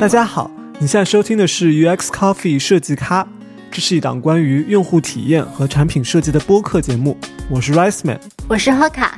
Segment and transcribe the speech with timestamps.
[0.00, 3.28] 大家好，你现在收听的是 UX Coffee 设计咖，
[3.70, 7.14] 这是一档关于用户体验和产品设计的播客节目。
[7.50, 8.18] 我是 Rice Man，
[8.48, 9.10] 我是 Hoka。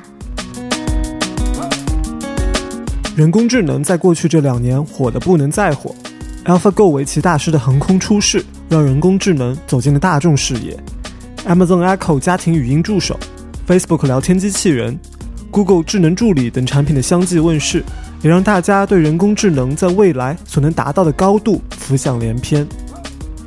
[3.14, 5.94] 人工智能在过去这两年火得不能再火
[6.46, 10.76] ，AlphaGo 围棋大师的横空出世，让人工智能走进了大众视野。
[11.46, 13.16] Amazon Echo 家庭语音助手
[13.68, 14.98] ，Facebook 聊天机器人
[15.52, 17.84] ，Google 智能助理等产品的相继问世，
[18.22, 22.66] 也让大家对人工智能在未来所能达到的高度浮想联翩。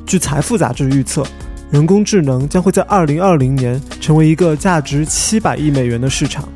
[0.06, 1.26] 据财富杂志预测，
[1.72, 6.48] 人工智能将会在2020年成为一个价值700亿美元的市场。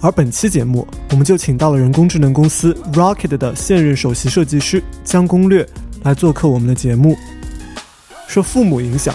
[0.00, 5.66] 而本期节目，我们就请到了人工智能公司 Rocket 的现任首席设计师江攻略
[6.02, 7.16] 来做客我们的节目。
[8.26, 9.14] 受父母影响，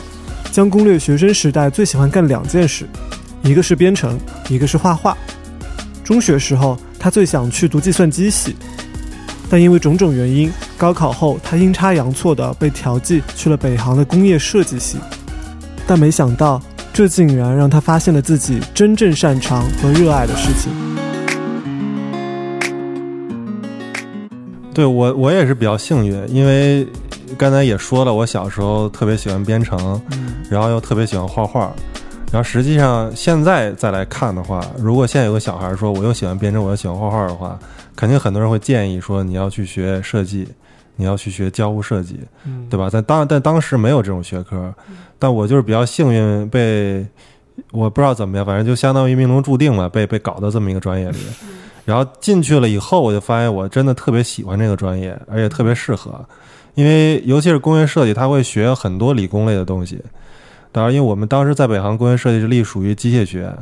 [0.51, 2.87] 江攻略学生时代最喜欢干两件事，
[3.41, 5.17] 一个是编程，一个是画画。
[6.03, 8.55] 中学时候，他最想去读计算机系，
[9.49, 14.97] 但因为种种原因，高考后他阴差阳错的被调剂去了北航的工业设计系。
[15.87, 16.61] 但没想到。
[16.91, 20.69] 这竟然让他发现了自己真正擅长和热爱的事情。
[24.73, 26.85] 对我，我也是比较幸运，因为
[27.37, 30.01] 刚才也说了，我小时候特别喜欢编程，
[30.49, 31.71] 然后又特别喜欢画画。
[32.31, 37.59] 然后实际上现在再来看的话，如果现在有个小孩说我又喜欢编程，我又喜欢画画的话，
[37.95, 40.47] 肯定很多人会建议说你要去学设计。
[41.01, 42.19] 你要去学交互设计，
[42.69, 42.89] 对吧？
[42.89, 44.75] 在当但当时没有这种学科，
[45.17, 47.07] 但我就是比较幸运，被
[47.71, 51.17] 我不知道怎么样，反正就相当于命中注定嘛，被被搞到这么一个专业里。
[51.85, 56.19] 然后进去了以后，我就发现我真的特别喜欢这个专业，而且特别适合。
[56.75, 60.03] 因为尤其是工业设计，它会学很多理工类的东西。
[60.71, 63.57] 当然，因为我们当时在北航工业设计是隶属于机械学院，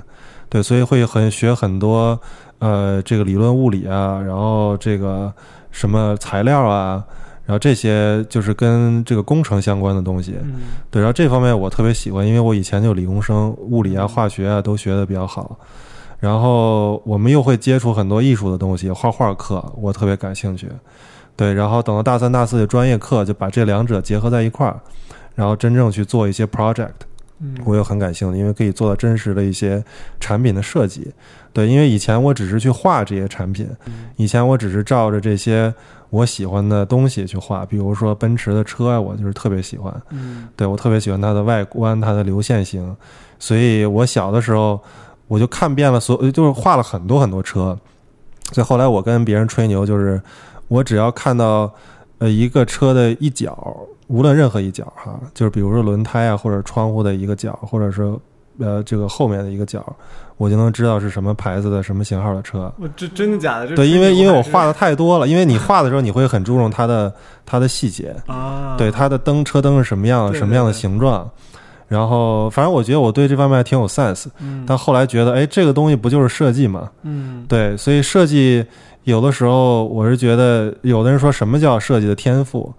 [0.50, 2.20] 对，所以会很学很多
[2.60, 5.34] 呃这个理论物理啊，然后这个
[5.72, 7.04] 什么材料啊。
[7.46, 10.36] 然后这些就是跟这个工程相关的东西，
[10.92, 11.02] 对。
[11.02, 15.58] 然后这方面我特别喜欢，因为我以前就理工生，物理啊、化学啊都学的比较好。
[16.20, 20.70] 然后我们又会接触很多艺术的东西，画画课我特别感兴趣。
[21.38, 24.78] 对，然后等到大三、大四的专业课，就把这两者结合在一块儿，
[25.38, 26.90] 然后真正去做一些 project，
[27.64, 29.84] 我又很感兴趣，因为可以做到真实的一些
[30.20, 31.14] 产品的设计。
[31.54, 33.70] 对，因为以前我只是去画这些产品，
[34.16, 35.72] 以前我只是照着这些。
[36.10, 39.94] 我喜欢的东西去画，比如说奔驰的车，我就是特别喜欢。
[40.12, 42.96] 嗯，对我特别喜欢它的外观，它的流线型。
[43.40, 44.82] 所以我小的时候，
[45.28, 47.78] 我就看遍了所，就是画了很多很多车。
[48.54, 50.22] 所以后来我跟别人吹牛，就是
[50.70, 51.70] 我只要看到
[52.20, 53.78] 呃一个车的一角，
[54.08, 58.14] 无论任何一角哈，就是比如说轮胎啊，或者窗户的一个角，或者是
[58.60, 59.86] 呃这个后面的一个角。
[60.38, 62.72] 我就能知道是什么牌子的、什么型号的车。
[62.96, 63.76] 这真的假的？
[63.76, 67.12] 对，因为因为我画的太多了，因为你画的时候你会很注重它的
[67.44, 68.76] 它的细节啊。
[68.78, 71.28] 对，它的灯车灯是什么样、什么样的形状。
[71.88, 74.28] 然后，反正我觉得我对这方面挺有 sense。
[74.40, 74.64] 嗯。
[74.68, 76.92] 但后来觉得，哎，这个东西不就是设计嘛？
[77.02, 77.44] 嗯。
[77.50, 78.64] 对，所以设计
[79.06, 82.72] 有的时候，我是觉得，有的人说什么叫设计的天赋，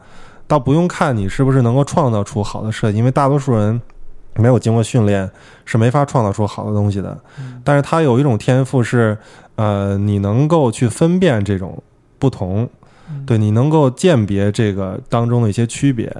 [0.48, 3.81] 倒不用看你是不是能够创造出好的设计，因为大多数人。
[4.34, 5.28] 没有经过训练
[5.64, 7.19] 是没法创造出好的东西的，
[7.64, 9.19] 但是他有一种天赋是，
[9.56, 11.82] 呃，你能够去分辨这种
[12.20, 12.69] 不同，
[13.26, 16.14] 对你能够鉴别这个当中的一些区别，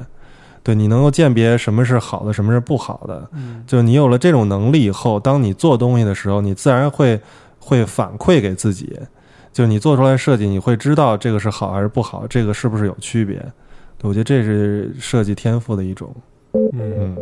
[0.65, 3.31] 对你能够鉴别什么是好的，什么是不好的，
[3.69, 7.21] 就你有了这种能力以后，当你做东西的时候，你自然会
[7.60, 8.99] 会反馈给自己，
[9.53, 13.41] 就你做出来设计，你会知道这个是好还是不好，这个是不是有区别？
[14.03, 16.14] 我觉得这是设计天赋的一种，
[16.72, 17.16] 嗯。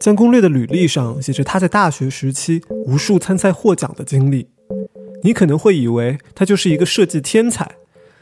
[0.00, 4.48] 江攻略的履历上写着他在大学时期无数参赛获奖的经历。
[5.22, 7.76] 你可能会以为他就是一个设计天才，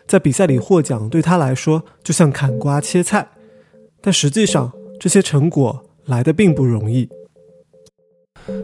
[0.06, 3.28] 在比赛里获奖对他来说就像砍瓜切菜。
[4.00, 7.09] 但实际上，这些成果来的并不容易。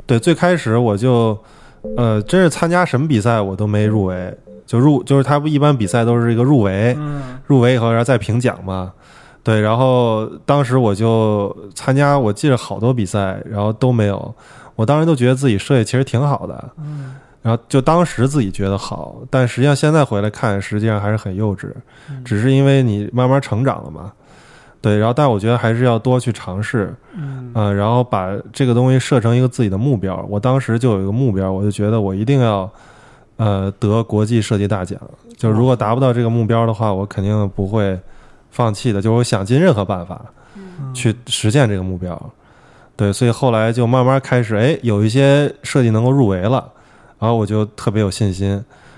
[0.07, 1.37] 对，最开始我就，
[1.97, 4.33] 呃，真是参加什么比赛我都没入围，
[4.69, 6.95] 就入就是他不一般比赛都是一个入围，
[7.47, 8.93] 入围以后然后再评奖嘛。
[9.43, 14.35] 对，然后当时我就参加，我记得好多比赛，然后都没有。
[14.77, 21.73] 我当时都觉得自己设计其实挺好的，嗯，然后就当时自己觉得好，但实际上现在回来看，实际上还是很幼稚，
[22.23, 24.13] 只是因为你慢慢成长了嘛。
[24.83, 30.25] 对，然后但我觉得还是要多去尝试，嗯，然后把这个东西设成一个自己的目标。
[30.29, 32.71] 我当时就有一个目标，我就觉得我一定要
[33.39, 35.01] 呃得国际设计大奖。
[35.37, 37.99] 就如果达不到这个目标的话，我肯定不会。
[38.51, 40.25] 放弃的，就是我想尽任何办法，
[40.95, 42.31] 去实现这个目标，
[42.97, 46.73] 对，所以后来就慢慢开始，哎，有一些设计能够入围了，
[47.19, 48.49] 然后我就特别有信心，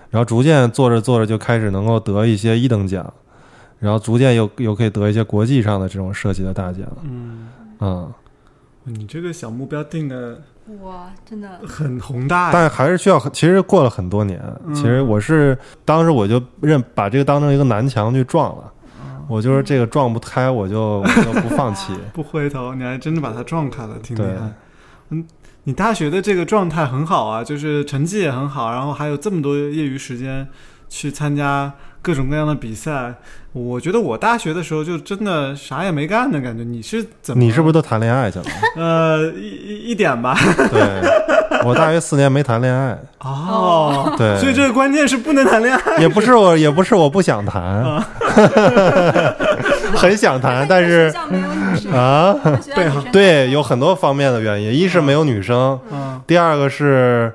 [0.08, 3.12] 然后逐渐做着做着就开始能够得一些一等奖，
[3.80, 6.86] 然后逐渐又又可以得一些国际上的这种设计的大奖。
[7.02, 7.48] 嗯，
[7.80, 8.12] 嗯，
[8.84, 10.40] 你这个小目标定的
[10.78, 12.52] 哇，真的很宏大。
[12.52, 18.72] 但还是需要，其实过了很多年，嗯其实我是当时我就认把这个当成一个南墙去撞了，
[19.28, 21.92] 我就是这个撞不开，我就我就不放弃。
[22.14, 24.52] 不回头，你还真的把它撞开了，挺厉对害。
[25.10, 25.26] 嗯，
[25.64, 30.48] 你大学的这个状态很好啊，就是成绩也很好，然后还有这么多业余时间
[30.88, 33.14] 去参加各种各样的比赛。
[33.52, 36.62] 我觉得我大学的时候就真的啥也没干的感觉。
[36.62, 37.42] 你是怎么？
[37.42, 38.44] 你是不是都谈恋爱去了？
[38.76, 40.38] 呃一一一点吧？
[40.70, 40.80] 对，
[41.64, 45.96] 我大学四年没谈恋爱，哦，对，所以这个关键是不能谈恋爱。
[45.98, 48.00] 也不是我，也不是我不想谈，
[49.96, 52.32] 很想谈，但是没有女生，啊，
[52.62, 57.32] 学校女生对，有很多方面的原因，一是没有女生，嗯第二个是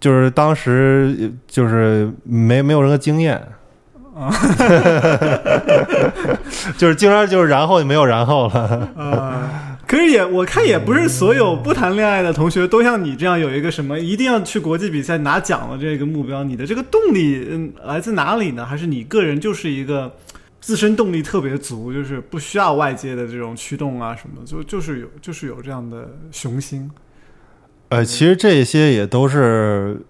[0.00, 3.40] 就是当时就是没没有任何经验。
[6.76, 9.48] 就是经常就是然后就没有然后了，呃，
[9.88, 16.44] 可是也我看也不是所有不谈恋爱的同学都像你这样有一个什么一定要去国际比赛拿奖的这个目标。
[16.44, 18.66] 你的这个动力嗯来自哪里呢？
[18.66, 20.14] 还是你个人就是一个
[20.60, 26.90] 自身动力特别足，就是不需要外界的这种驱动啊什么的，就就是有就是有这样的雄心。
[27.88, 30.02] 呃，其实这些也都是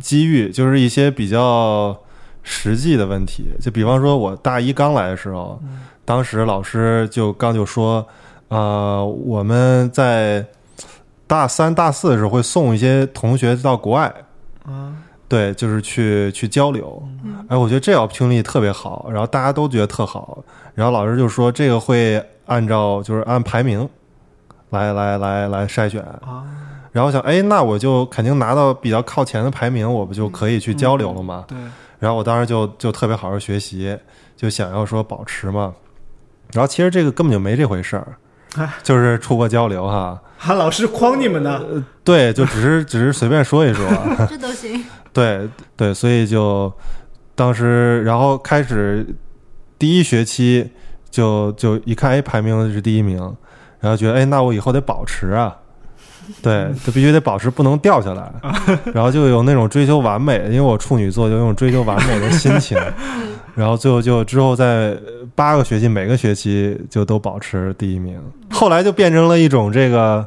[0.00, 2.00] 机遇，就是一些比较
[2.42, 3.50] 实际的问题。
[3.60, 5.60] 就比方说，我大一刚来的时候，
[6.04, 8.06] 当时老师就刚就说，
[8.48, 10.44] 呃，我们在
[11.26, 14.12] 大三、大四的时候会送一些同学到国外，
[14.66, 14.92] 啊，
[15.28, 17.02] 对，就是去去交流。
[17.48, 20.42] 哎，我觉得这 opportunity 特别好，然后大家都觉得特好，
[20.74, 23.88] 然后老师就说这个会按照就是按排名
[24.70, 26.02] 来来来来筛选。
[26.02, 26.44] 啊，
[26.92, 31.44] 然后想，哎，那我就肯定拿到比较靠前的排名，我不就可以去交流了吗？
[31.48, 31.56] 对，
[32.02, 33.96] 然后我当时就就特别好好学习，
[34.36, 35.72] 就想要说保持嘛。
[36.52, 38.16] 然后其实这个根本就没这回事儿
[38.56, 40.20] 哎，就是出国交流哈。
[40.36, 41.62] 还老师诓你们呢。
[42.02, 43.86] 对，就只是 只是随便说一说，
[44.28, 44.84] 这都行。
[45.14, 46.72] 对对，所以就
[47.36, 49.06] 当时，然后开始
[49.78, 50.72] 第一学期
[51.08, 53.18] 就就一看，哎，排名是第一名，
[53.78, 55.56] 然后觉得，哎，那我以后得保持啊，
[56.42, 58.32] 对，就必须得保持，不能掉下来，
[58.94, 62.78] 然后就有那种追求完美，因为我处女座，就有那种追求完美的心情，
[63.54, 64.96] 然后最后就之后在
[65.34, 68.18] 八个学期，每个学期就都保持第一名，
[68.50, 70.26] 后来就变成了一种这个。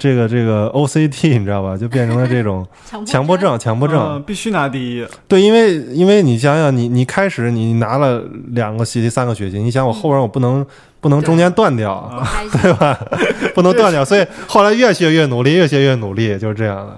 [0.00, 1.76] 这个这个 OCT 你知道吧？
[1.76, 4.00] 就变成了这种 强强迫症，强迫症。
[4.14, 5.06] 嗯必须拿第一。
[5.28, 10.64] 对，因为因为你想想，你你开始你拿了两个学期、三个学期，你想我后边我不能
[11.00, 12.10] 不能中间断掉。
[12.62, 12.98] 对 吧？
[13.54, 16.96] 不能断掉，所以后来越学越努力，越学越努力，就是这样的。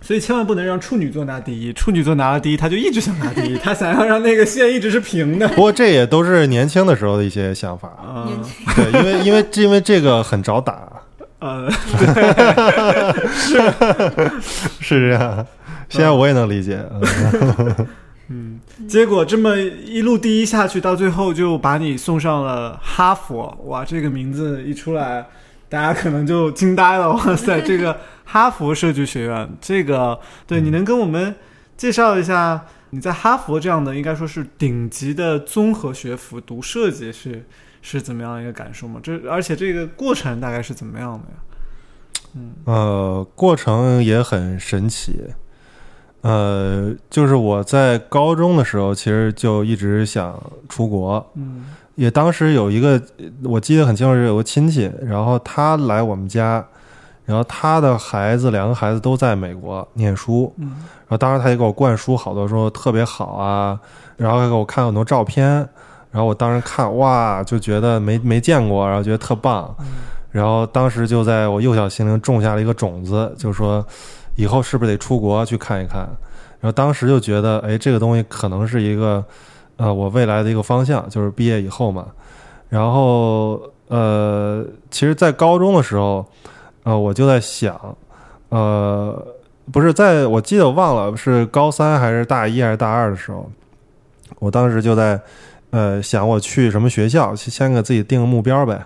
[0.00, 5.48] 所以千万不能让处女座拿第一，处女座拿了第一，他就一直想拿第一，他想要让那个线一直是平的。
[5.48, 10.86] 不过这也都是年轻的时候的一些想法，啊、年轻对，因为因为因为这个很找打，
[11.44, 11.70] 呃，
[14.80, 15.46] 是这样。
[15.90, 17.86] 现在我也能理解，嗯
[18.28, 18.58] 嗯，
[18.88, 23.54] 结果这么一路第一下去，到最后就把你送上了哈佛。
[23.66, 25.26] 哇，这个名字一出来，
[25.68, 27.12] 大家可能就惊呆了。
[27.12, 31.34] 哇塞，这个哈佛设计学院，这个对，你能跟我们
[31.76, 37.44] 介绍一下你在哈佛这样的应该说是顶级的综合学府读设计是
[37.86, 38.98] 是怎么样一个感受吗？
[39.02, 42.48] 这而且这个过程大概是怎么样的呀？
[42.64, 45.22] 呃，过程也很神奇。
[46.22, 53.00] 呃，就是我在高中的时候，其实就一直想出国，嗯也当时有一个，
[53.42, 56.66] 我记得很清楚，是有个亲戚，然后他来我们家，
[57.26, 60.68] 然后他的孩子两个孩子都在美国念书，嗯
[61.06, 63.78] 然后当时他也给我灌输好多说特别好啊，
[64.16, 65.68] 然后还给我看很多照片，
[66.14, 69.74] 然后我当时看哇，就觉得没没见过，然后觉得特棒，
[70.30, 73.84] 然后当时就在我幼小心灵种下了一个种子，就是说
[74.36, 76.02] 以后是不是得出国去看一看，
[76.60, 79.24] 然后当时就觉得哎，这个东西可能是一个
[79.76, 82.06] 呃我未来的一个方向，就是毕业以后嘛，
[82.68, 86.24] 然后呃，其实，在高中的时候，
[86.84, 87.76] 呃，我就在想，
[88.50, 89.26] 呃，
[89.70, 93.50] 不是在我记得我忘了是高三还是大一还是大二的时候，
[94.38, 95.20] 我当时就在
[95.74, 98.80] 呃想我去什么学校，先给自己定个目标呗。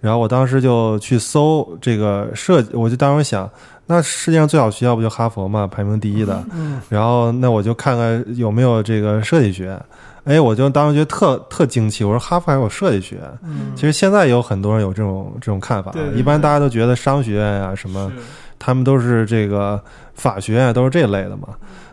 [0.00, 3.48] 然后我当时就去搜这个设计，我就当时想，
[3.86, 6.42] 那世界上最好学校不就哈佛嘛，排名第一的。
[6.54, 9.78] 嗯然后那我就看看有没有这个设计学。
[10.24, 13.18] 哎，我就当时觉得特特惊奇，我说哈佛还有设计学。
[13.44, 18.10] 嗯其实现在有很多人有这种这种看法对，对一般大家都觉得商学院啊什么
[18.58, 19.80] 他们都是这个
[20.14, 21.48] 法学院，都是这类的嘛。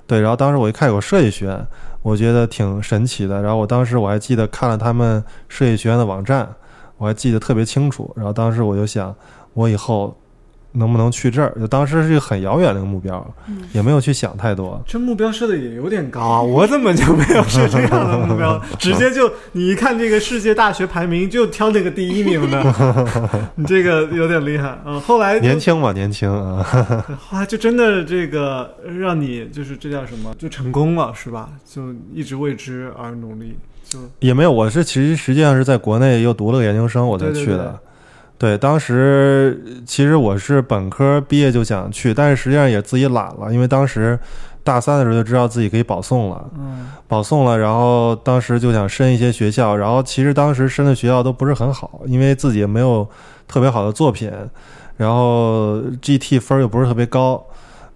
[0.10, 1.68] 对，然后当时我一看有个设计学院，
[2.02, 3.44] 我觉得挺神奇的。
[3.44, 6.50] 然后我当时我还记得看了他们设计学院的网站，
[6.98, 8.12] 我还记得特别清楚。
[8.16, 9.16] 然后当时我就想，
[9.54, 10.18] 我以后。
[10.74, 11.52] 能不能去这儿？
[11.60, 13.26] 就当时是一个很遥远的一个目标，
[13.74, 14.82] 也没有去想太多。
[14.86, 16.42] 这目标设的也有点高啊！
[16.42, 18.62] 我怎么就没有设这样的目标？
[18.78, 22.64] 直接就你一看这个世界大学排名，就挑那个第一名的，
[23.56, 25.00] 你这个有点厉害啊！
[25.00, 26.64] 后来年轻嘛，年轻啊，
[27.20, 30.34] 后来就真的这个让你就是这叫什么？
[30.38, 31.50] 就成功了是吧？
[31.66, 34.52] 就一直为之而努力，就也没有。
[34.52, 37.58] 我是其实实际上是在国内又读了个研究生，我才去的。
[37.58, 37.89] 对，
[38.58, 44.18] 当时其实我是本科毕业就想去，但是实际上也自己懒了，因为当时
[44.64, 53.06] 大三的时候就知道自己可以保送了，嗯，保送了，然后当时就想申一些学校，然后其实当时申的学校都不是很好，因为自己也没有
[53.48, 54.32] 特别好的作品，
[54.96, 57.46] 然后 GT 分又不是特别高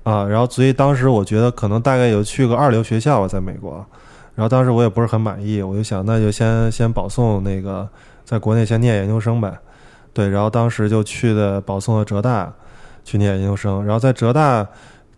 [0.04, 3.86] 啊，然后所以当时我觉得可能大概有去个二流学校吧，在美国，
[4.36, 7.88] 然后当时我也不是很满意，我就想那就先先保送那个
[8.26, 9.54] 在国内先念研究生呗。
[10.14, 12.54] 对，然后当时就去的保送的浙大
[13.04, 14.66] 去念研究生，然后在浙大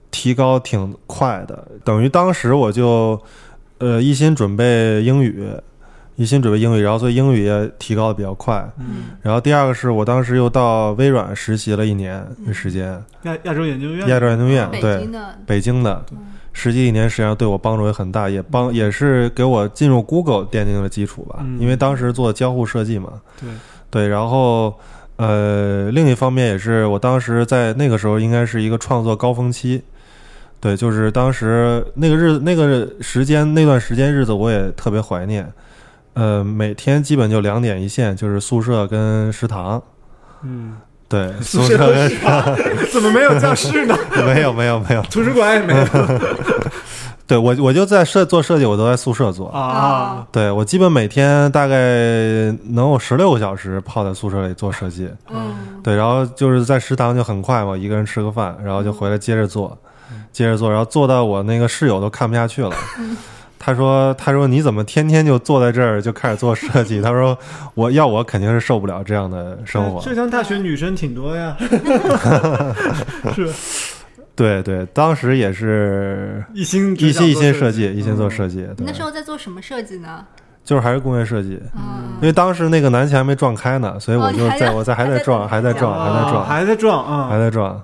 [0.09, 3.21] 提高挺快的，等于当时我就
[3.79, 5.45] 呃一心准备英语，
[6.15, 8.65] 一心准备英语，然后所以英语也提高的比较快。
[8.79, 16.05] 嗯，然后第二个是我当时又到微软实习了一年的时间，亚亚洲研究院，亚洲研究院，北对，京的，北京的，
[16.53, 23.09] 实习一年实际上对我帮助也很大，也帮也是给我进入 Google 奠定了基础吧，因为当时做交互设计嘛。
[23.39, 23.49] 对。
[23.95, 24.77] 对，然后，
[25.15, 29.81] 呃，另一方面也是，我当时在那个时候应该是一个创作高峰期，
[30.59, 35.49] 对，就是当时那个日那个时间那段时间日子我也特别怀念，
[36.13, 39.81] 呃，每天基本就两点一线，就是宿舍跟食堂，
[40.43, 40.75] 嗯，
[41.07, 42.53] 对， 宿舍跟食堂
[42.91, 43.97] 怎么没有教室呢？
[44.27, 45.85] 没有没有没有，图书馆也没有
[47.27, 51.75] 对我我就在设做设计，我都在宿舍做啊，对我基本每天大概
[52.69, 59.77] 能有十六个小时泡在宿舍里做设计，嗯，对，然后就是在食堂就很快嘛，一个人吃个饭，然后就回来接着做，
[60.31, 62.71] 接着做，然后做到我那个室友都看不下去了。
[63.57, 67.01] 他说：“他说你怎么天天就坐在这儿就开始做设计？
[67.01, 67.35] 他说
[67.73, 69.99] 我要我肯定是受不了这样的生活。
[70.01, 71.57] 浙江大学女生挺多呀，
[73.33, 73.49] 是，
[74.35, 78.57] 对对，当时也是一心一心一心设计，一心做设计。
[78.57, 80.25] 对你那时候在做什么设计呢？
[80.63, 87.81] 就是还是工业设计，嗯因为当时那个南墙还没撞开呢，所以我就在在我在还在撞，还在撞，还在啊撞，还在撞啊，还在撞。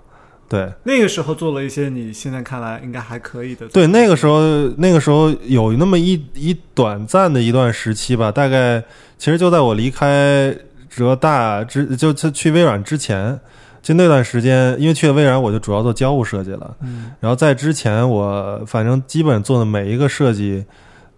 [0.50, 0.68] 对。
[0.84, 4.42] 那个时候做了一些你现在看来应该还可以的，对，那个时候
[4.78, 8.84] 那个时候有那么一一短暂的一段时期吧，大概
[9.18, 10.54] 其实就在我离开
[10.90, 13.40] 浙大之，就去去微软之前，
[13.82, 16.78] 就那段时间，因为去了微软，我就主要做交互设计了。
[16.82, 20.64] 嗯然后在之前，我反正基本做的每一个设计，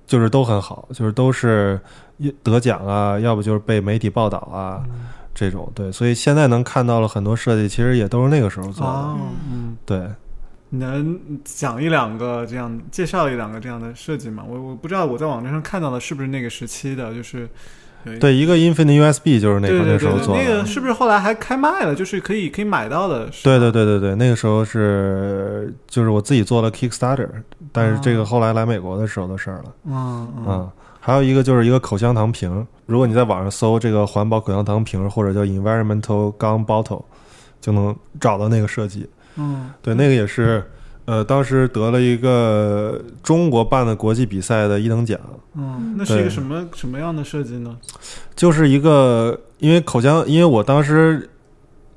[0.08, 1.79] 就是都很好，就是都是
[2.41, 4.82] 得奖啊，要不就是被媒体报道啊，
[5.36, 5.70] 这种。
[5.75, 8.91] 对，所以现在能看到了很多设计，其实也都是那个时候做的。
[8.91, 9.17] 哦，
[9.51, 10.10] 嗯，对，
[10.70, 14.43] 你能讲一两个这样，介绍一两个这样的设计吗？
[14.48, 17.50] 我我不知道我在网站上看到的是不是那个时期的，就是
[18.19, 20.43] 对，一个 Infinite USB 就是那个那时候做的。
[20.43, 21.95] 那个是不是后来还开卖了？
[21.95, 27.29] 就是可以可以买到的，对对对对对，那个时候是就是我自己做了 Kickstarter，
[27.72, 29.65] 但是这个后来来美国的时候的事儿了。
[29.86, 37.03] 嗯嗯嗯，还有一个就是一个口香糖瓶，如果你在网上搜这个环保口香糖瓶或者叫 Environmental Gum Bottle，
[37.62, 39.10] 就能找到那个设计。
[39.36, 40.63] 嗯对，那个也是，
[41.05, 45.19] 呃，当时得了一个中国办的国际比赛的一等奖，
[45.55, 47.77] 嗯，那是一个什么什么样的设计呢？
[48.36, 51.29] 就是一个因为口腔，因为我当时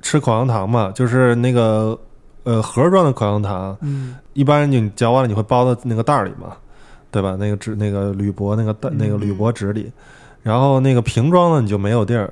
[0.01, 1.97] 吃口香糖嘛，就是那个
[2.43, 4.15] 呃盒装的口香糖，嗯。
[4.33, 6.55] 一般你嚼完了你会包到那个袋儿里嘛，
[7.09, 7.35] 对吧？
[7.39, 9.91] 那个纸那个铝箔那个袋那个铝箔纸里，
[10.43, 12.31] 然后那个瓶装的你就没有地儿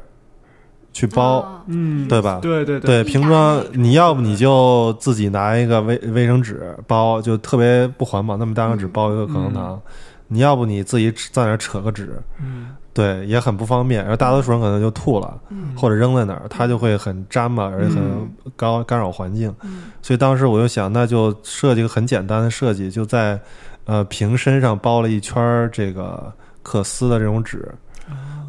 [0.96, 2.40] 去包，哦嗯，对吧？
[2.42, 9.80] 对对对，瓶装你要不你就自己拿一个卫卫生纸包，就特别不环保，那么大张纸包一个口香糖。
[10.28, 14.02] 你要不你自己在那儿扯个纸，嗯对，也很不方便。
[14.02, 19.54] 然后大多数人可能就吐了，嗯或者扔在那儿，它就会很粘嘛，而且很嗯高干扰环境。
[19.64, 23.38] 嗯所以当时我就想，那就设计个很简单的设计，就在
[23.84, 26.32] 呃瓶身上包了一圈儿这个
[26.64, 27.70] 可撕的这种纸，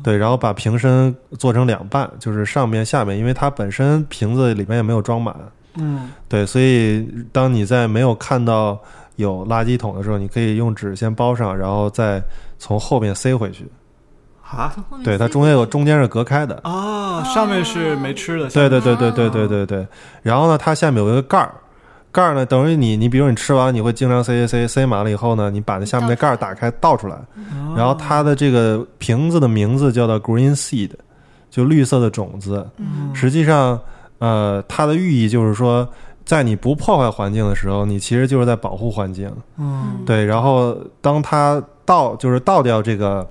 [0.07, 5.35] 对，然后把瓶身做成两半，就是上面下面，因为它本身瓶子里面也没有装满，
[5.75, 8.79] 嗯对，所以当你在没有看到
[9.17, 12.23] 有垃圾桶的时候，你可以用纸先包上，然后再
[12.57, 13.67] 从后面塞回去。
[14.45, 16.55] 啊从后面对，它中间有中间是隔开的。
[16.63, 19.89] 啊，上面是没吃的，对对对对对对对对。
[20.23, 21.53] 然后呢，它下面有一个盖儿，
[22.17, 27.17] 盖儿呢，等于你你比如你吃完，你会经常塞塞塞塞满了以后呢，你把那下面的盖儿打开倒出来，
[27.77, 30.91] 然后它的这个瓶子的名字叫做 green seed，
[31.51, 32.67] 就绿色的种子。
[32.79, 33.79] 嗯实际上，
[34.17, 35.87] 呃，它的寓意就是说，
[36.25, 39.31] 在你不破坏环境的时候，你其实就是在保护环境。
[39.59, 43.29] 嗯对，然后当它倒就是倒掉这个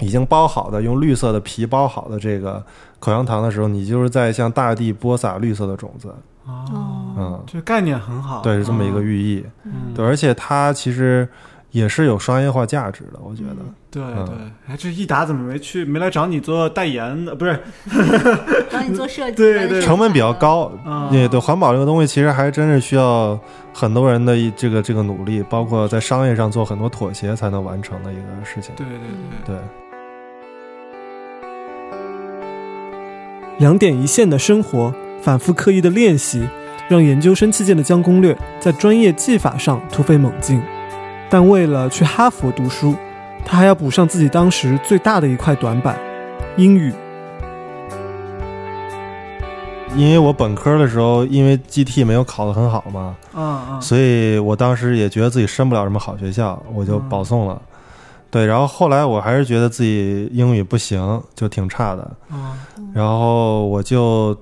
[0.00, 2.60] 已经包好的用绿色的皮包好的这个
[2.98, 6.12] 口香糖的时候，你就是在向大地播撒绿色的种子。
[6.46, 9.44] 哦，嗯，这概念很好，对，是这么一个寓意。
[9.64, 11.28] 嗯，对，而且它其实
[11.72, 13.56] 也是有商业化价值的，我觉得。
[13.90, 14.24] 对嗯。
[14.26, 14.34] 对，
[14.68, 17.34] 哎，这益达怎么没去没来找你做代言呢？
[17.34, 17.58] 不是，
[18.70, 19.80] 找你做设计，对对。
[19.82, 20.70] 成本比较，高，
[21.10, 23.38] 也对对，环保这个东西其实还真是需要
[23.72, 28.74] 很多人的一这个这个努力，包括在商业上做很多妥协才能完成的一个事情。
[28.76, 28.98] 对对
[29.46, 29.56] 对，对，
[33.58, 36.46] 两点一线的生活，反复刻意的练习，
[36.88, 40.62] 让研究生期间的江攻略在专业技法上突飞猛进。
[41.28, 42.94] 但为了去哈佛读书，
[43.44, 45.98] 他还要补上自己当时最大的一块短板——
[46.56, 46.92] 英语。
[49.96, 57.60] 因为我本科的时候，因为 GT 没有考得很好嘛，嗯嗯所以我当时也觉得自己申不了什么好学校，我就保送了。
[58.30, 62.10] 对，然后后来我还是觉得自己英语不行，就挺差的。
[62.30, 62.52] 嗯
[62.92, 64.36] 然后我就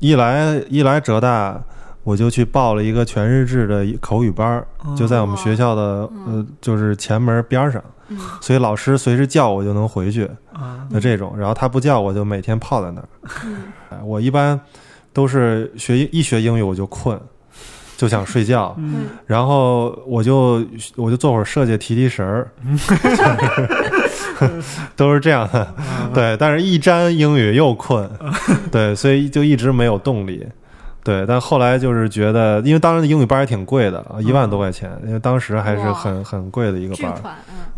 [0.00, 1.62] 一来一来浙大，
[2.02, 4.64] 我就去报了一个全日制的口语班
[4.96, 11.34] 就在我们学校的呃，就是前门边儿上，嗯所以老师随时叫我就能回去啊的这种。
[11.38, 14.02] 然后他不叫我就每天泡在那儿。
[14.04, 14.58] 我一般
[15.12, 17.20] 都是学一学英语我就困，
[17.96, 20.64] 就想睡觉，嗯然后我就
[20.96, 22.50] 我就做会儿设计提提神儿
[24.96, 25.74] 都是这样的。
[26.14, 28.08] 对，但是一沾英语又困，
[28.70, 30.46] 对，所以就一直没有动力。
[31.02, 37.14] 对，但后来就是觉得，因为当时的英语班也挺贵的，啊一万多块钱，因为当时还是很很贵的一个班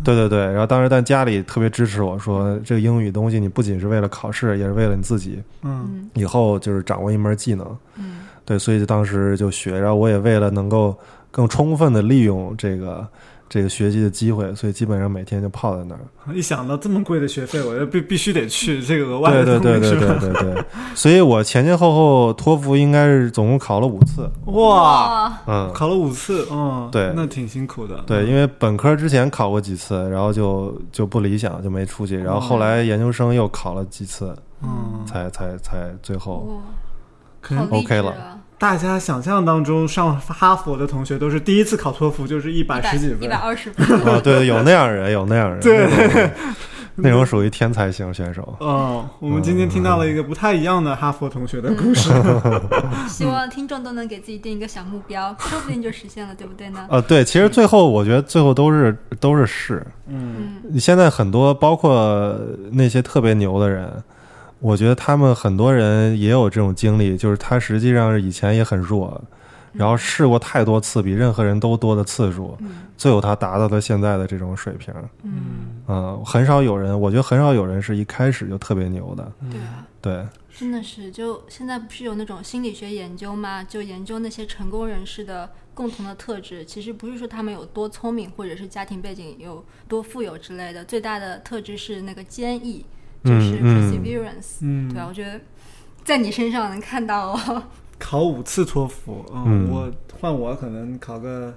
[0.03, 5.87] 对对对，然后当时但家里特别支持我说，这个英语东西你不仅是为了考试，也是为了你自己嗯。
[5.89, 7.65] 嗯以后就是掌握一门技能。
[7.95, 8.19] 嗯。
[8.45, 10.93] 对，所以就当时就学，然后我也为了能够
[11.31, 13.07] 更充分的利用这个
[13.53, 16.33] 这个学习的机会，所以基本上每天就泡在那儿。
[16.33, 20.19] 一想到这么贵的学费，我就必必须得去这个额外的对对对对？
[20.19, 24.27] 对对，所以我前前后后托福应该是总共考了五次。
[24.45, 28.03] 哇，嗯，考了五次，嗯，对那挺辛苦的。
[28.07, 32.17] 对，因为本科之前考过几次，然后就就不理想，就没出去。
[32.17, 36.37] 然后后来研究生又考了几次，嗯，才才才最后。
[36.37, 36.55] 哇，
[37.39, 46.31] 可能 OK 了啊大家想象当中上哈佛的同学都是第一次考托福就是一百十几分一百，二十分，啊，对，有那样人，有那样人，对
[46.95, 48.55] 那种属于天才型选手。
[48.61, 52.09] 嗯，我们今天听到了一个不太一样的哈佛同学的故事。
[53.05, 56.87] 希望听众都能给自己定一个小目标，说不定就实现了，对不对呢？
[56.89, 59.85] 呃，对，其实最后我觉得最后都是都是试。
[60.07, 62.33] 嗯嗯你现在很多包括
[62.71, 63.91] 那些特别牛的人，
[64.63, 69.21] 我觉得他们很多人也有这种经历，就是他实际上是以前也很弱，
[69.73, 74.93] 然后试过太多次，比任何人都多的次数，嗯最后他达到了现在的这种水平。
[75.23, 79.29] 嗯，嗯，很少有人，我觉得很少有人是一开始就特别牛的。
[79.51, 79.85] 对啊。
[80.01, 80.25] 对，
[80.57, 83.63] 真的是，就现在不是有那种心理学研究吗？
[83.63, 92.85] 就研究那些成功人士的共同的特质，其实不是说他们有多聪明，或者是家庭背景有多富有之类的，最大的特质是那个坚毅，
[93.23, 94.57] 就是 perseverance。
[94.61, 95.39] 嗯，对啊，我觉得
[96.03, 97.63] 在你身上能看到哦。
[97.99, 101.53] 考五次托福，嗯，嗯我换我可能考个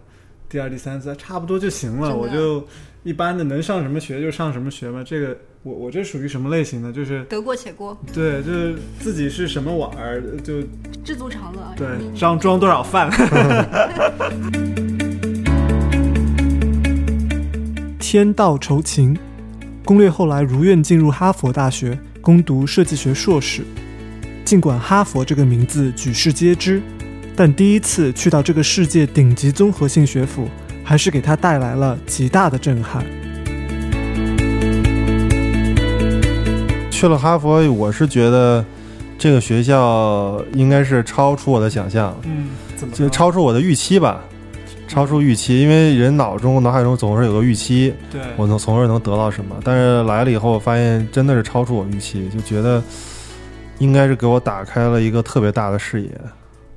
[0.48, 2.64] 第二、第三次差不多就行了，我就
[3.02, 5.02] 一般的能上什么学就上什么学嘛。
[5.04, 6.92] 这个我我这属于什么类型呢？
[6.92, 10.62] 就是得过且过，对，就是自己是什么碗儿就
[11.04, 11.74] 知足常乐。
[11.76, 13.10] 对你，装装多少饭。
[17.98, 19.18] 天道酬勤，
[19.86, 23.62] 攻略后来如愿进入哈佛大学攻读设计学硕士。
[24.44, 26.82] 尽管哈佛这个名字举世皆知，
[27.36, 30.48] 但第一次去到这个世界顶级综合性学府，
[30.82, 33.06] 还是给他带来了极大的震撼。
[36.90, 38.64] 去了哈佛，我是觉得
[39.16, 44.20] 这个学校应该是超出我的想象，嗯，怎么就超出我的预期吧。
[44.86, 49.56] 超出预期，因为人脑中脑海中总是有个预期，对我能从而能得到什么。
[49.64, 52.82] 但是来了以后，我发现真的是超出我预期，就觉得
[53.78, 56.10] 应该是给我打开了一个特别大的视野。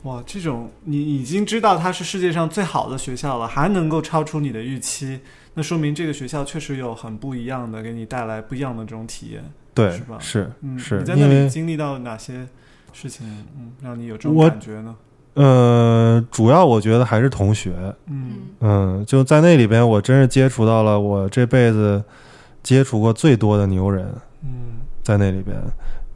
[0.04, 5.20] 哇，这种你已经知道它是世界上最好的学校了，还能够超出你的预期，
[5.54, 9.44] 那说明这个学校确实有很不一样的，给你带来不一样的这种体验。
[9.74, 12.48] 对是吧，是嗯，是你在那里经历到哪些
[12.92, 14.96] 事情，嗯，让你有这种感觉呢？
[15.42, 17.72] 呃，主要我觉得还是同学，
[18.08, 18.32] 嗯。
[18.60, 22.04] 嗯，就在那里边，我真是接触到了我这辈子
[22.62, 24.06] 接触过最多的牛人，
[24.44, 24.50] 嗯。
[25.02, 25.58] 在那里边，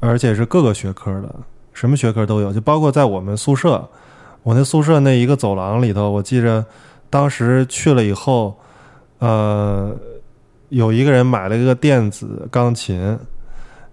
[0.01, 1.33] 而且是各个学科的，
[1.71, 3.87] 什么学科都有，就包括在我们宿舍，
[4.43, 6.65] 我那宿舍那一个走廊里头，我记着
[7.09, 8.59] 当时去了以后，
[9.19, 9.95] 呃，
[10.67, 13.17] 有一个人买了一个电子钢琴，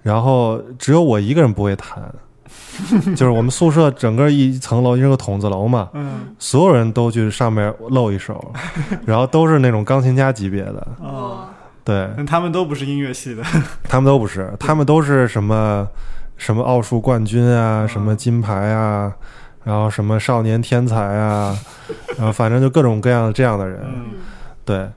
[0.02, 2.12] 然后只有我一个人不会弹，
[3.16, 6.34] 就是我们宿舍整个一层楼因为个筒子楼嘛，嗯。
[6.38, 8.52] 所有人都去上面露一手，
[9.04, 11.44] 然后都是那种钢琴家级别的，哦，
[11.84, 12.08] 对。
[12.16, 13.42] 但他们都不是音乐系的，
[13.88, 15.86] 他们都不是，他们都是什么
[16.36, 19.12] 什么奥数冠军啊，什么金牌啊，
[19.64, 21.56] 然后什么少年天才啊，
[22.16, 24.04] 然后反正就各种各样这样的人，嗯。
[24.64, 24.88] 对，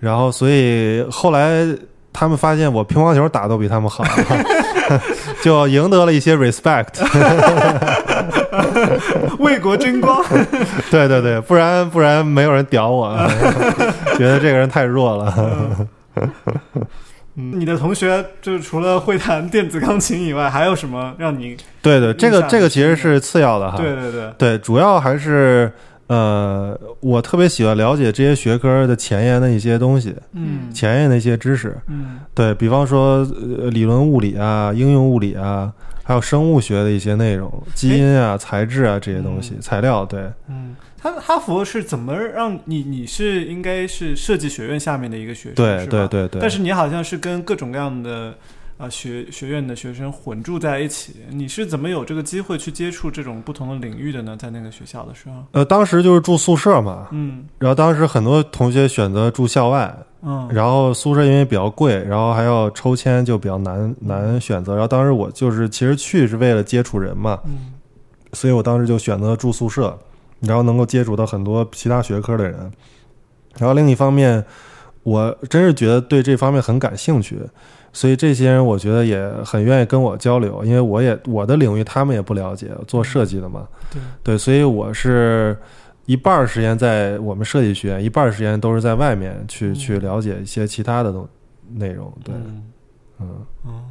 [0.00, 1.64] 然后所以后来
[2.12, 4.02] 他们发现我乒乓球打都比他们好，
[5.42, 7.00] 就赢得了一些 respect，
[9.38, 10.24] 为国争光。
[10.90, 13.16] 对对对，不然不然没有人屌我，
[14.16, 15.86] 觉得这个人太弱了。
[17.36, 21.56] 嗯你的同学就是除了会弹电子钢琴以外，还有什么让你？
[21.82, 23.76] 对对，这个这个其实是次要的哈。
[23.76, 25.72] 对对对，对，主要还是
[26.06, 31.76] 呃，我特别喜欢了解这些学科的前沿的一些东西，嗯前沿的一些知识。
[31.88, 33.26] 嗯对比方说，
[33.60, 40.04] 呃，理论物理啊，应用物理啊，还有生物学的一些内容，基因啊、材质啊这些东西，嗯材料。
[40.04, 42.82] 对，嗯，他哈佛是怎么让你？
[42.82, 46.40] 你是应该是设计学院下面的一个学生，对对对对。
[46.40, 48.34] 但是你好像是跟各种各样的
[48.76, 54.36] 啊、呃学学院的学生混住在一起，你是怎么有这个机会去接触这种不同的领域的呢？
[54.36, 64.72] 在那个学校的时候，呃，当时就是住宿舍嘛，嗯然后当时很多同学选择住校外，嗯，然后宿舍因为比较贵，然后还要抽签，就比较难难选择。
[64.72, 67.72] 然后当时我就是其实去是为了接触人嘛，嗯
[68.32, 69.96] 所以我当时就选择住宿舍，
[70.40, 72.72] 然后能够接触到很多其他学科的人。
[73.56, 74.44] 然后另一方面，
[75.04, 77.38] 我真是觉得对这方面很感兴趣，
[77.94, 84.02] 所以这些人我觉得也很愿意跟我交流，因为我也我的领域他们也不了解，做设计的嘛，对。
[84.22, 85.56] 对，所以我是
[86.04, 89.74] 一半儿时间在我们设计学院，一半儿时间都是在外面去、嗯。
[89.74, 91.26] 去了解一些其他的东
[91.70, 92.34] 内容，对，
[93.20, 93.46] 嗯。
[93.64, 93.82] 嗯。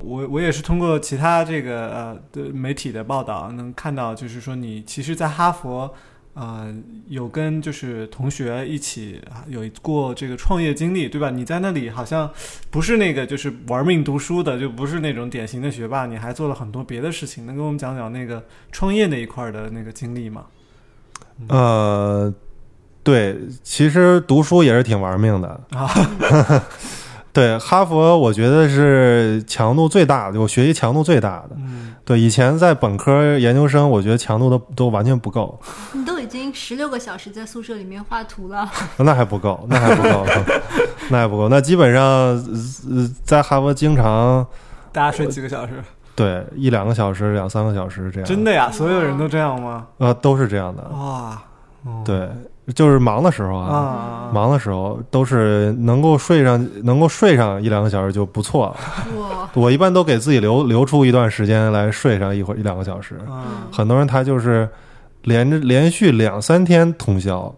[0.00, 5.94] 我我也是通过其他这个呃的媒体的报道，能看到，就是说你其实，在哈佛，
[6.34, 6.74] 呃，
[7.08, 11.30] 有跟就是同学一起啊有过这个创业经历，对吧？
[11.30, 12.28] 你在那里好像
[12.70, 20.46] 不是那个就是玩命读书的，就不是那种典型的学霸，你还做了很多别的事情，能给我们讲讲那个创业那一块的那个经历吗？
[21.48, 22.34] 呃，
[23.02, 25.88] 对，其实读书也是挺玩命的 啊。
[27.34, 31.56] 对，哈佛我觉得是强度最大的，我学习强度最大的。
[31.56, 35.60] 嗯，对，以前在本科、研究生，我觉得强度都都完全不够，
[35.92, 40.24] 你都已经十六个小时在宿舍里面画图了，那还不够，那还不够，
[41.10, 41.48] 那还不够。
[41.48, 44.46] 那基本上，呃，在哈佛经常
[44.92, 45.82] 大家睡几个小时？
[46.16, 48.70] 对一两个小时、两三个小时这样，真的呀？
[48.70, 49.88] 所有人都这样吗？
[49.98, 50.84] 呃都是这样的。
[50.90, 51.42] 哇，
[52.04, 52.28] 对，
[52.74, 58.76] 就是忙的时候啊啊，忙的时候都是能够睡上，能够睡上一两个小时就不错了。
[59.20, 63.16] 哇，我一般都给自己留留出一段时间来睡上一会儿一两个小时。
[63.28, 64.66] 啊很多人他就是
[65.22, 67.54] 连着连续两三天通宵，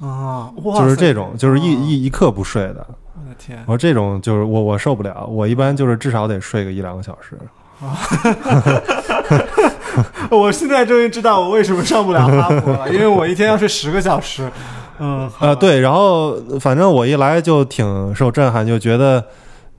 [0.00, 2.86] 啊，哇就是这种，就是一啊一一刻不睡的。
[3.14, 7.38] 我的天我说这种就是我我受不了，我一般就是至少得睡个一两个小时。
[10.30, 14.50] 我现在终于知道我为什么上不了哈佛了，因为我一天要睡十个小时。
[14.98, 19.24] 嗯，好呃，，对，然后反正我一来就挺受震撼，就觉得，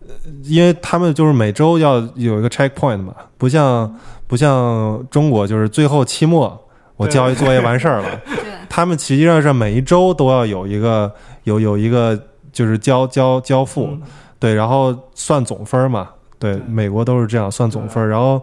[0.02, 3.96] 呃因为他们就是每周要有一个 checkpoint 嘛，不像
[4.28, 6.60] 不像中国就是最后期末
[6.98, 8.38] 我交一作业完事儿了，对，
[8.70, 11.12] 他们实际上是每一周都要有一个
[11.44, 12.20] 有有一个
[12.52, 14.02] 就是交交交付，嗯。
[14.40, 16.62] 对，然后算总分嘛，对，对。
[16.68, 18.42] 美国都是这样算总分，然后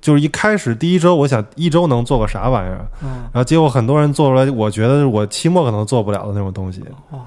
[0.00, 7.18] 就是一开始第一周，我想一周能做个啥玩意儿，嗯，然后结果很多人做出来，我觉得我期末可能做不了的那种东西，哇，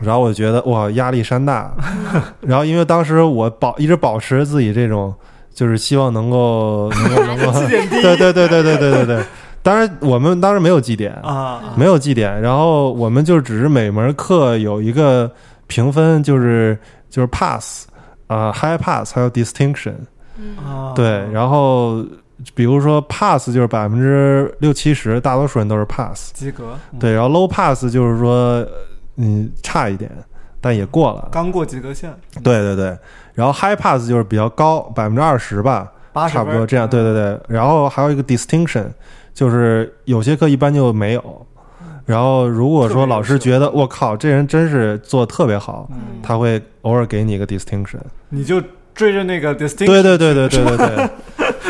[0.00, 1.72] 然后我就觉得哇压力山大，
[2.40, 5.12] 然后因为当时我保一直保持自己这种，
[5.52, 9.24] 就是希望能够能够能够， 对对对对对对对对，
[9.62, 15.30] 当然我们当时没有绩点，啊，没有绩点，然后我们就只是每门课有一个
[15.66, 16.78] 评分，就是
[17.10, 17.86] 就是 pass
[18.28, 19.94] 啊、high pass 还有 distinction，
[20.94, 22.04] 对，然后
[22.54, 28.66] 比如说 pass 就是百分之六七十，大多数人都是 pass，及格，嗯，对，然后 low pass 就是说
[29.16, 30.10] 嗯差一点，
[30.60, 32.96] 但也过了，刚过及格线，对对对，
[33.34, 38.86] 然后 high pass 就是比较高，百分之二十吧，八差不多这样，对对对，然后还有一个 distinction，
[39.32, 41.46] 就是有些课一般就没有。
[42.04, 45.90] 然后如果说老师觉得我靠，这人真是做的特别好，
[46.22, 48.62] 他会偶尔给你一个 distinction，你就
[48.96, 51.10] 追着那个 distinction 对对对对对对对。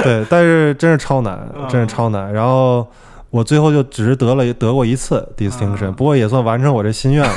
[0.02, 2.32] 对 但是真是超难真是超难。
[2.32, 2.86] 然后
[3.30, 7.34] 我最后就只是得了得过一次 distinction 不过也算完成我这心愿了。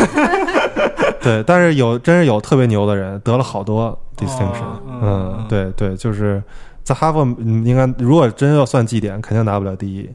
[1.22, 4.64] 对但是有真是有特别牛的人得了好多 distinction
[5.02, 6.42] 嗯对对就是
[6.84, 10.10] 在哈佛嗯应该如果真要算绩点肯定拿不了第一。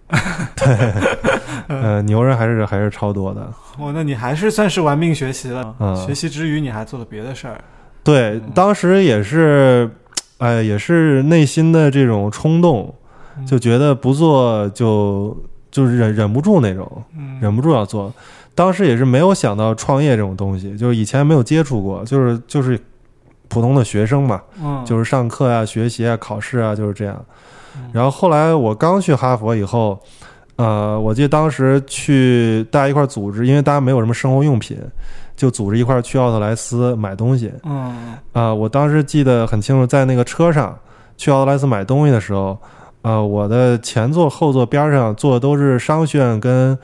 [0.57, 0.93] 对
[1.69, 3.41] 呃牛人还是还是超多的。
[3.79, 5.95] 哦那你还是算是玩命学习了嗯。
[5.97, 7.59] 学习之余你还做了别的事儿。
[8.05, 9.91] 对，当时也是，
[10.39, 12.95] 哎，也是内心的这种冲动，
[13.47, 15.35] 就觉得不做就
[15.71, 17.03] 就是忍忍不住那种，
[17.41, 18.13] 忍不住要做。
[18.55, 22.79] 当时也是没有想到创业这种东西，就是以前没有接触过，就是就是
[23.49, 27.25] 普通的学生嘛，嗯，就是上课啊、学习啊、考试啊，就是这样。
[27.91, 29.99] 然后后来我刚去哈佛以后。
[30.57, 34.79] 呃，我记得当时去大家一块组织，因为大家没有什么生活用品，
[35.37, 37.53] 就组织一块去奥特莱斯买东西。
[37.65, 40.77] 嗯，啊，我当时记得很清楚，在那个车上
[41.17, 42.59] 去奥特莱斯买东西的时候，
[43.03, 46.79] 啊，我的前座后座边上坐的都是商学院跟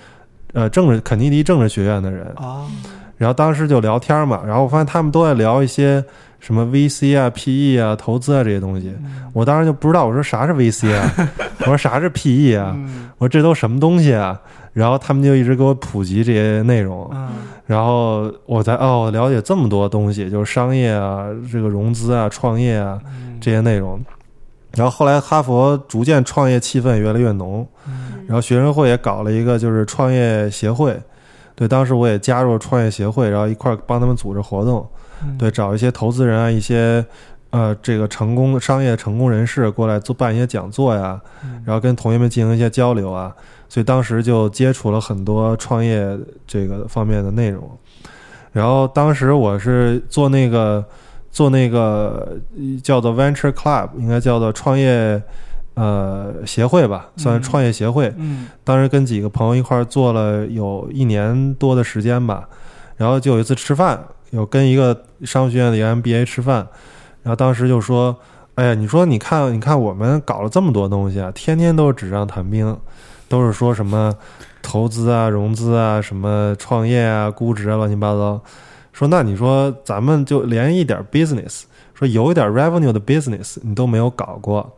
[0.53, 2.67] 呃政治肯尼迪政治学院的人啊。
[3.17, 6.05] 然后当时就聊天嘛，然后我发现他们都在聊一些。
[6.41, 8.91] 什么 VC 啊、PE 啊、投资啊这些东西，
[9.35, 10.07] 我当时就不知道。
[10.07, 11.13] 我说啥是 VC 啊？
[11.61, 12.75] 我说啥是 PE 啊？
[13.19, 14.41] 我说这都什么东西啊？
[14.73, 17.11] 然后他们就一直给我普及这些内容，
[17.67, 22.99] 然后我才哦了解这么多东西，就是商业啊、这个融资啊、创业啊
[23.41, 24.01] 这些内容。
[24.77, 27.67] 然后后来哈佛逐渐创业气氛越来越浓，
[28.27, 30.97] 然后学生会也搞了一个就是创业协会，
[31.57, 34.89] 对，当时我也加入了创业协会，然后一块帮他们组织活动。
[35.39, 37.05] 对，找一些投资人啊，一些
[37.51, 41.21] 呃，这个成功商业成功人士过来做办一些讲座呀，
[41.65, 43.35] 然后跟同学们进行一些交流啊，
[43.69, 47.69] 所以当时就接触了很多创业这个方面的内容。
[48.53, 50.85] 然后当时我是做那个
[51.31, 52.37] 做那个
[52.83, 55.23] 叫做 Venture Club，应该叫做创业
[55.75, 58.13] 呃协会吧，算是创业协会。
[58.17, 62.49] 嗯，当时跟几个朋友一块儿做了有一年多的时间吧，
[62.97, 64.01] 然后就有一次吃饭。
[64.31, 66.65] 有跟一个商学院的 MBA 吃饭，
[67.23, 68.17] 然后当时就说
[68.57, 72.77] ：“哎呀，你说你看，你看我们搞了这么多东西啊，天天都是纸上谈兵，
[73.29, 74.15] 都是说什么
[74.63, 78.41] 投资啊、融资啊、什么创业啊、估值啊，乱七八糟。
[78.93, 81.63] 说那你说咱们就连一点 business，
[81.95, 84.69] 说有一点 revenue 的 business 你都没有搞过，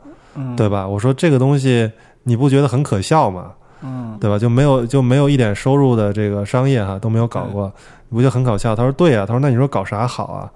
[0.56, 0.86] 对吧？
[0.86, 1.90] 我说这个东西
[2.24, 3.52] 你不觉得很可笑吗？
[3.82, 4.38] 嗯，对吧？
[4.38, 7.72] 就没有就没有一点收入的这个商业哈都没有搞过。”
[8.10, 8.76] 你不就很搞笑？
[8.76, 10.50] 他说：“对呀。”他说：“那你说搞啥好啊？”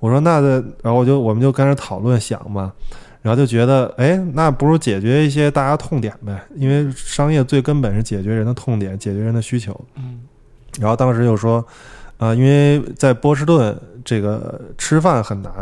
[0.00, 0.62] 我说：“那的……
[0.82, 2.72] 然后我就我们就跟着讨论想嘛，
[3.22, 9.78] 然后就觉得，哎，那不如解决一些大家痛点呗，因为商业最根本是解决人的痛点，解决人的需求。
[9.96, 10.20] 嗯。
[10.80, 11.64] 然后当时就说，
[12.18, 15.52] 啊，因为在波士顿这个吃饭很难，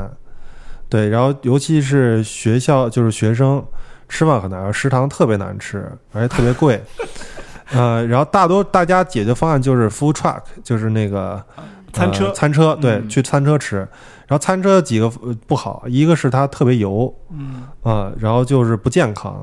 [0.88, 3.64] 对，然后尤其是学校就是学生
[4.08, 6.80] 吃饭很难，食堂特别难吃，而且特别贵。
[7.72, 11.42] 呃，然后大多大家解决方案就是 food truck，就是那个
[11.92, 13.76] 餐车，餐车对，去餐车吃。
[14.26, 15.08] 然后餐车几个
[15.46, 19.42] 不好，一个是它特别油，嗯啊，然后就是不健康，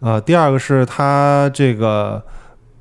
[0.00, 2.22] 啊，第二个是它这个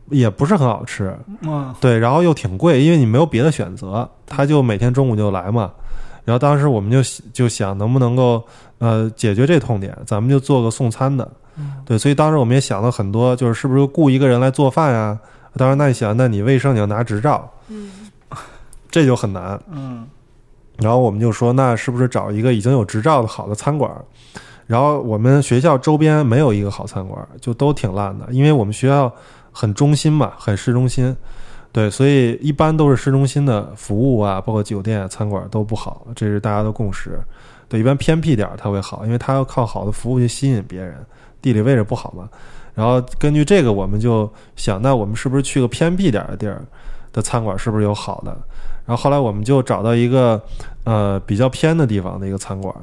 [0.10, 5.71] 也不是很好吃，嗯，对，然后又挺贵，因为你没有别的选择，他就每天中午就来嘛。
[6.24, 7.02] 然后当时我们就
[7.34, 8.41] 就想能不能够
[8.78, 11.30] 呃解决这痛点，咱们就做个送餐的。
[11.84, 15.19] 对，所以当时我们也想了很多，就是是不是雇一个人来做饭呀？
[15.58, 17.91] 当然，那你想，那你卫生你要拿执照，嗯，
[18.91, 20.06] 这就很难，嗯。
[20.77, 23.89] 然后我们就说，那是不是找一个已经有执照的好的餐馆？
[24.67, 29.12] 然后我们学校周边没有一个好餐馆，就都挺烂的，因为我们学校
[29.51, 31.15] 很中心嘛，很市中心，
[31.71, 37.19] 对，所以一般都是市中心的服务啊，包括酒店、餐馆都不好，这是大家的共识。
[37.67, 40.95] 对，一般偏僻点儿它会好，因为它要靠好的服务去吸引别人。
[41.41, 42.30] 地理位置不好嘛，
[42.75, 46.62] 然后根据这个，我们就想，那我们是不是去个偏僻点的地儿
[47.13, 48.32] 的餐馆，是不是有好的？
[48.86, 50.41] 然后后来我们就找到一个
[50.84, 52.76] 呃比较偏的地方的一个餐馆。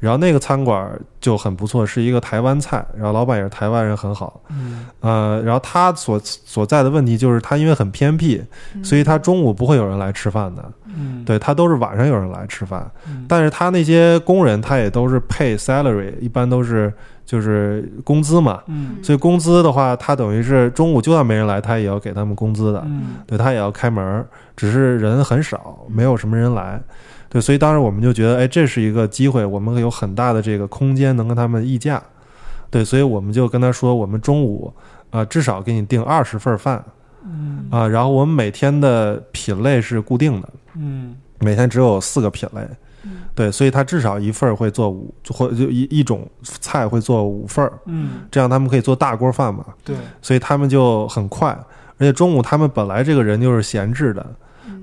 [0.00, 4.40] 然后那个餐馆就很不错，是一个台湾菜，然后老板也是台湾人，很好。
[4.48, 8.42] 嗯，呃，然后他所所在的问题就是他因为很偏僻，
[8.82, 10.64] 所以他中午不会有人来吃饭的。
[10.86, 12.90] 嗯，对他都是晚上有人来吃饭。
[13.06, 16.92] 嗯，但是他那些工人他也都是 pay salary，一般都是
[17.24, 18.60] 就是工资嘛。
[18.66, 22.82] 嗯，所以工资的话，他等于是中午就算没人来，他也要给他们工资的。
[22.86, 26.80] 嗯，对他也要开门，只是人很少，没有什么人来。
[27.30, 32.02] 对，所以当时我们就觉得，哎，这是一个机会，我们有很大的这个空间能跟他们议价。
[32.70, 34.72] 对，所以我们就跟他说，我们中午，
[35.10, 36.84] 啊，至少给你订二十份饭
[37.24, 37.66] 嗯。
[37.70, 41.16] 啊，然后我们每天的品类是固定的，嗯。
[41.38, 42.60] 每天只有四个品类，
[43.04, 43.22] 嗯。
[43.34, 51.48] 对，所以他至少一份儿会做五，或就一一种菜会做五份儿，嗯，这样他们可以做大锅饭嘛，对，所以他们就很快，
[51.96, 54.36] 而且中午他们本来这个人就是闲置的，嗯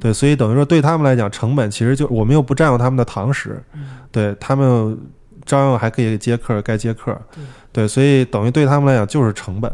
[0.07, 3.97] 对，所以等于说对他们来讲，成本其实就我们又不占用他们的堂食，嗯。
[4.09, 4.97] 对他们
[5.45, 7.43] 照样还可以接客，该接客对，
[7.73, 9.69] 对，所以等于对他们来讲就是成本，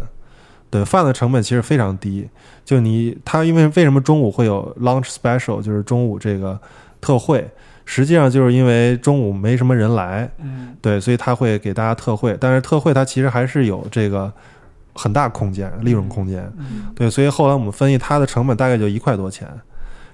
[0.72, 2.28] 对，饭的成本其实非常低，
[2.65, 6.60] 就你他因为为什么中午会有 lunch special，就是中午这个
[7.00, 7.48] 特惠，
[7.86, 10.76] 实际上就是因为中午没什么人来，嗯。
[10.82, 14.34] 对，所以他会给大家特惠，但是特惠它其实还是有这个
[14.96, 16.52] 很大空间，利润空间。
[16.58, 16.88] 嗯。
[16.96, 19.48] 对，所以后来我们分析它的成本大概就一块多钱，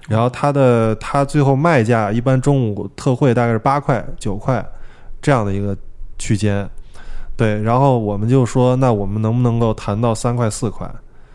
[0.08, 4.64] 然后它的它最后卖价一般中午特惠大概是八块九块
[5.20, 5.76] 这样的一个
[6.18, 6.68] 区间。
[7.36, 10.86] 对，然后我们就说，那我们能不能够谈到三块四块？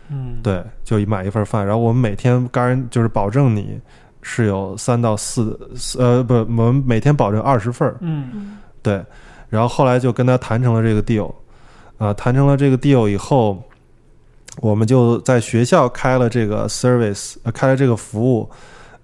[0.08, 3.80] 嗯，对，就买一份饭，然后我们每天干就是保证你
[4.22, 9.04] 是有三到四四呃不，我们每天保证二十份儿，嗯嗯对，
[9.48, 11.34] 然后后来就跟他谈成了这个 deal，
[11.98, 13.60] 啊、谈成了这个 deal 以后，
[14.60, 18.50] 我们就在学校开了这个 service，、呃、开了这个服务，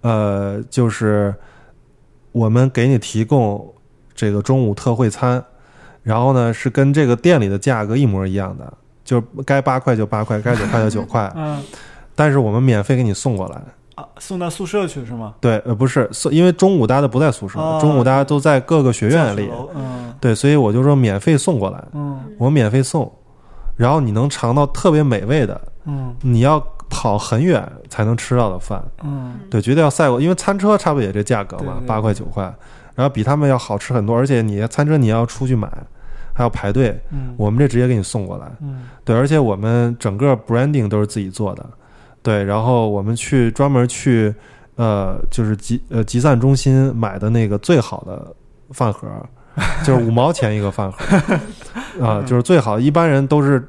[0.00, 1.34] 呃，就是
[2.32, 3.74] 我们给你提供
[4.14, 5.44] 这个中午特惠餐，
[6.02, 8.72] 然后呢是跟这个店里的价格一模一样的，
[9.04, 11.62] 就是该八块就八块，该九块就九块， 嗯。
[12.14, 13.62] 但是我们免费给你送过来。
[13.94, 15.34] 啊，送到宿舍去是吗？
[15.38, 17.78] 对，呃，不是，送因为中午大家都不在宿舍，哦。
[17.78, 19.50] 中午大家都在各个学院里。
[19.74, 20.14] 嗯。
[20.18, 22.18] 对，所以我就说免费送过来，嗯。
[22.38, 23.10] 我免费送，
[23.82, 26.14] 然后你能尝到特别美味的，嗯。
[26.20, 29.40] 你要跑很远才能吃到的饭，嗯。
[29.50, 32.44] 对，绝对要赛过，因为餐车差不多也这价格嘛八块九块，
[32.94, 35.68] 然后比他们要好吃很多，而且你餐车你要出去买，
[36.32, 38.82] 还要排队，嗯，我们这直接给你送过来，嗯。
[39.04, 41.66] 对，而且我们整个 branding 都是自己做的，
[42.22, 44.32] 对，然后我们去专门去
[44.76, 48.32] 呃，就是集呃集散中心买的那个最好的
[48.70, 49.08] 饭盒，
[49.84, 50.98] 就是五毛钱一个饭盒
[52.04, 52.78] 啊、就是最好。
[52.78, 53.62] 一般人都是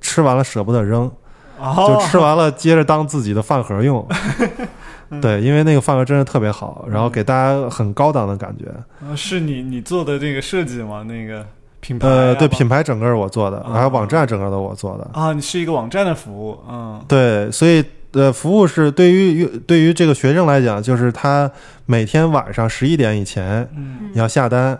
[0.00, 1.10] 吃完了舍不得扔，
[1.58, 4.06] 哦，就吃完了接着当自己的饭盒用。
[5.20, 8.64] 对，因为那个饭盒真的特别好，然后给大家很高档的感觉。
[9.06, 11.04] 呃是你你做的这个设计吗？
[11.06, 11.46] 那个
[11.80, 15.08] 品牌啊呃，对，品牌整个是我做的，啊还有网站整个都我做的。
[15.12, 21.48] 啊，你是一个网站的服务，嗯对，所以呃，服务是对于对于这个学生来讲，就是他
[21.86, 24.78] 每天晚上十一点以前嗯你要下单，嗯，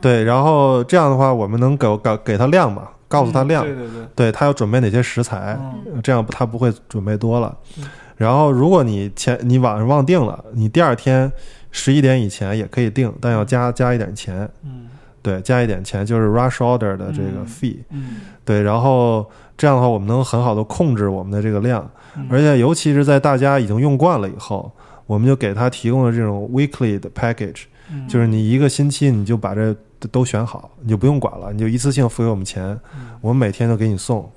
[0.00, 6.00] 对，然后这样的话，我们能给给给他量嘛，告诉他量，对对对，对他要准备哪些食材，嗯。
[6.02, 7.84] 这样他不会准备多了嗯。
[8.16, 11.30] 然后，如果你前你晚上忘订了，你第二天
[11.70, 14.88] 十一点以前也可以订，但要加加一点钱，嗯。
[15.22, 18.16] 对，加一点钱就是 rush order 的这个嗯 fee，、嗯。
[18.44, 22.26] 对，然后这样的话，我们能很好的控制我们的这个量，嗯。
[22.30, 24.70] 而且尤其是在大家已经用惯了以后，
[25.06, 29.74] 我们就给他提供了这种 weekly 的 package，嗯就是你一个星期你就把这
[30.10, 34.30] 都选好，你就不用管了，你就一次性付给我们钱，嗯我们每天都给你送，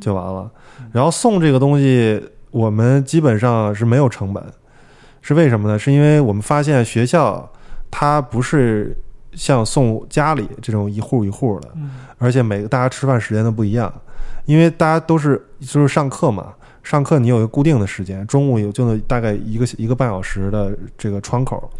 [0.00, 0.50] 就完了。
[0.92, 4.42] 然后送这个东西，我们基本上是没有成本，
[5.22, 5.78] 是为什么呢？
[5.78, 7.50] 是因为我们发现学校
[7.90, 8.96] 它不是
[9.34, 13.92] 像送家里这种一户一户的，嗯而且每个大家吃饭时间都不一样，
[14.46, 21.70] 因为大家都是就是上课嘛，上课你有一个固定的时间，中午有就大概一个一个半小时的这个窗口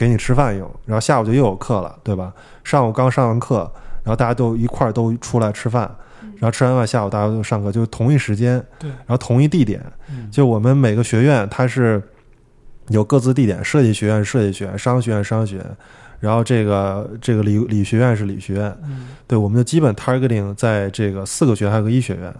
[0.00, 2.32] 给你吃饭用，然后下午就又有课了，对吧？
[2.64, 3.70] 上午刚上完课，
[4.02, 5.82] 然后大家都一块儿都出来吃饭，
[6.38, 8.88] 然后吃完饭下午大家都上课，就是同一时间，对。
[8.88, 10.30] 然后同一地点，嗯。
[10.30, 12.02] 就我们每个学院它是
[12.88, 15.76] 有各自地点，设计学院是设计学院，商学院是商学院，
[16.18, 19.08] 然后这个这个理理学院是理学院，嗯。
[19.26, 22.34] 对，我们就基本 targeting 在这个四个学院还有个医学院，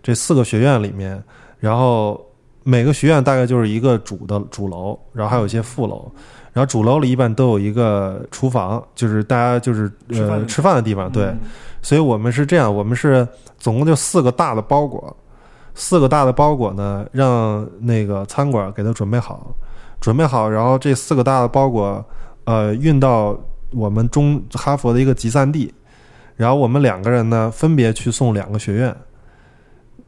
[0.00, 1.20] 这四个学院里面，
[1.58, 2.24] 然后
[2.62, 6.12] 每个学院大概就是一个主的主楼，然后还有一些副楼，
[6.52, 11.38] 然后主楼里一般都有一个厨房，就是大家就是吃饭的呃吃饭的地方，对，嗯。
[11.82, 13.26] 所以我们是这样，我们是
[13.58, 15.16] 总共就四个大的包裹，
[15.74, 19.54] 四个大的包裹呢，让那个餐馆给他准备好，
[20.00, 22.04] 准备好，然后这四个大的包裹，
[22.44, 23.38] 呃，运到
[23.72, 25.72] 我们中哈佛的一个集散地，
[26.36, 28.94] 然后我们两个人呢分别去送两个学院，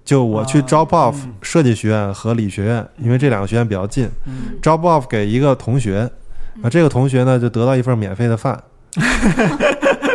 [0.04, 1.32] 就我去啊 drop off 嗯。
[1.40, 6.10] 设计学院和理学院，因为这两个学院比较近嗯，drop off 给一个同学，
[6.62, 8.60] 啊，这个同学呢就得到一份免费的饭。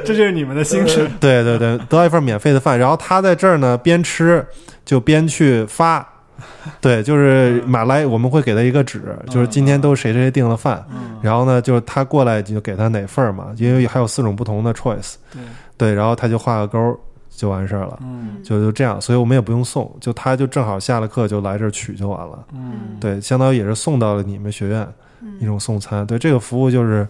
[0.05, 4.45] 这就是你们的心声， 对对对，得到一份免费的饭，然后他在这儿呢边吃
[4.85, 6.07] 就边去发，
[6.79, 11.17] 对，就是买来我们会给他一个纸，就是今天都谁谁谁订了饭，嗯。
[11.23, 15.41] 然后呢就是他过来就给他哪份儿嘛，因为还有四种不同的 choice，对。
[15.75, 16.95] 对，然后他就画个勾儿，
[17.29, 18.37] 就完事儿了，嗯。
[18.43, 22.45] 就就这样，所以我们也不用送，就他就正好下了课就来这儿取就完了。
[22.53, 22.95] 嗯。
[23.01, 24.93] 对，相当于也是送到了你们学院嗯
[25.39, 26.05] 一种送餐。
[26.05, 27.07] 对，这个服务就是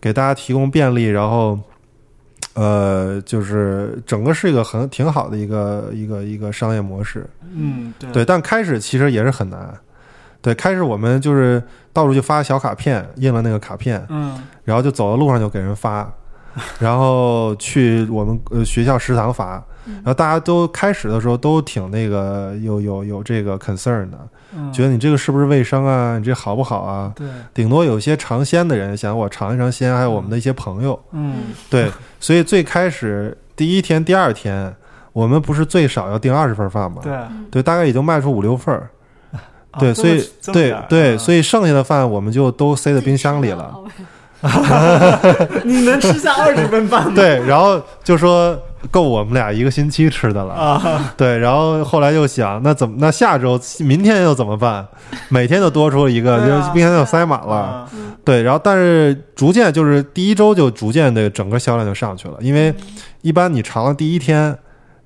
[0.00, 1.58] 给大家提供便利，然后
[2.54, 7.28] 呃，就是整个是一个很挺好的一个一个一个商业模式。
[7.54, 9.72] 嗯对对，但开始其实也是很难。
[10.40, 16.08] 对，开始我们就是到处去发小卡片，印了那个卡片，嗯然后就走到路上就给人发，
[16.78, 19.62] 然后去我们呃学校食堂发，嗯
[19.96, 24.18] 然后大家都开始的时候都挺那个有有有这个 concern 的，
[24.54, 26.18] 嗯觉得你这个是不是卫生啊？
[26.18, 27.12] 你这好不好啊？
[27.16, 31.36] 对顶多有些尝鲜的人想我尝一尝鲜，还有我们的一些朋友，嗯
[31.68, 34.74] 对，所以最开始第一天、第二天，
[35.12, 37.00] 我们不是最少要订二十份饭吗？
[37.02, 37.12] 对
[37.50, 38.88] 对，大概也就卖出五六份儿。
[39.78, 40.22] 对，所以
[40.52, 43.64] 对对，啊所以剩下的饭我们就都塞在冰箱里了。
[43.74, 43.84] 哦。
[45.64, 47.12] 你能吃下二十份饭吗？
[47.14, 48.56] 对，然后就说
[48.90, 50.54] 够我们俩一个星期吃的了。
[50.54, 52.96] 啊，对，然后后来又想，那怎么？
[52.98, 54.86] 那下周、明天又怎么办？
[55.28, 57.54] 每天都多出了一个，就冰箱就塞满了。
[57.54, 57.90] 啊
[58.24, 62.74] 对，然后但是逐渐就是第一周就逐渐的整个销量就上去了，因为
[63.22, 64.54] 一般你尝了第一天，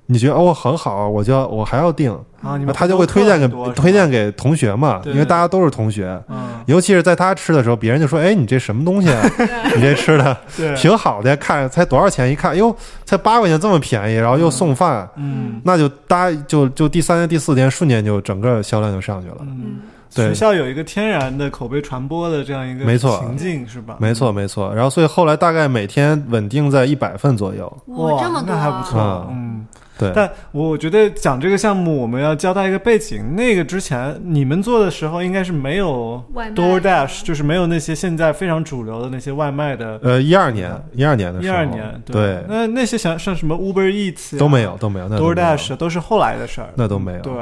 [0.05, 6.21] 你觉得哦很好，我就要我还要订，啊，你们他就会推荐给推荐给同学嘛，因为大家都是同学。
[6.29, 9.21] 嗯尤其是在他吃的时候，别人就说：“哎，你这什么东西啊？
[9.75, 10.37] 你这吃的
[10.77, 12.31] 挺好的，看才多少钱？
[12.31, 12.73] 一看，哟，
[13.03, 19.35] 才八块钱，这么便宜，然后又送饭，嗯那就大家就就第三天、第四天，瞬间就整个销量就上去了。
[19.41, 19.81] 嗯，
[20.15, 23.97] 对学校有一个天然的口碑传播的这样一个没错情境是吧？
[23.99, 24.73] 没错，没错。
[24.73, 27.65] 然后，所以后来大概每天稳定在一百份左右。
[27.87, 29.67] 哇，这么多、那还不错啊，嗯。
[29.97, 33.35] 对，但我觉得讲这个项目，我们要交代一个背景。
[33.35, 36.23] 那个之前你们做的时候，应该是没有
[36.55, 39.99] DoorDash，就是没有那些现在非常主流的那些外卖的。
[40.01, 46.69] 呃，一二年，一二年的一时候，二年，对，那那些像像什么 Uber Eats 呀都没有，都没有，那都没有 DoorDash 都是后来的事儿。
[46.75, 47.19] 那都没有。
[47.19, 47.33] 对，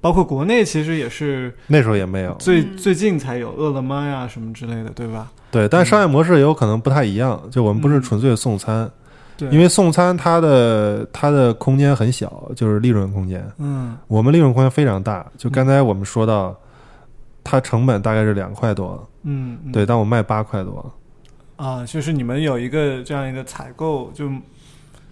[0.00, 2.32] 包括国内其实也是那时候也没有。
[2.38, 5.30] 最、嗯最近才有饿了么呀什么之类的，对吧？
[5.50, 7.40] 对，但商业模式也有可能不太一样。
[7.50, 8.90] 就我们不是嗯纯粹送餐，
[9.48, 13.44] 对，因为送餐它的它的空间很小，就是利润空间。
[13.58, 15.26] 嗯我们利润空间非常大。
[15.36, 16.54] 就刚才我们说到，
[17.42, 20.92] 它成本大概是两块多，嗯，嗯对，但我卖八块多。
[21.56, 24.28] 啊，就是你们有一个这样一个采购，就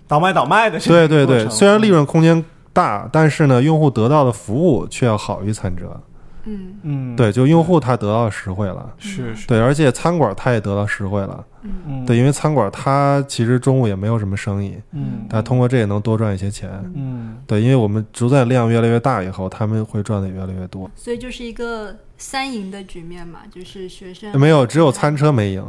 [0.07, 6.01] 倒卖倒卖的对对对，虽然利润空间大，但是呢，用户得到的服务却要好于餐车。
[6.45, 8.91] 嗯嗯，对，就用户他得到实惠了。
[8.99, 11.45] 是是，对，而且餐馆他也得到实惠了。
[11.63, 16.71] 嗯嗯对，因为餐馆它其实中午也没有什么生意，嗯，但通过这也能多赚一些钱。
[16.95, 20.91] 嗯对，因为我们逐渐量越来越大以后，他们会赚的也越来越多。
[20.95, 25.65] 所以就是一个三赢的局面嘛，就是学生没有，只有餐车没赢。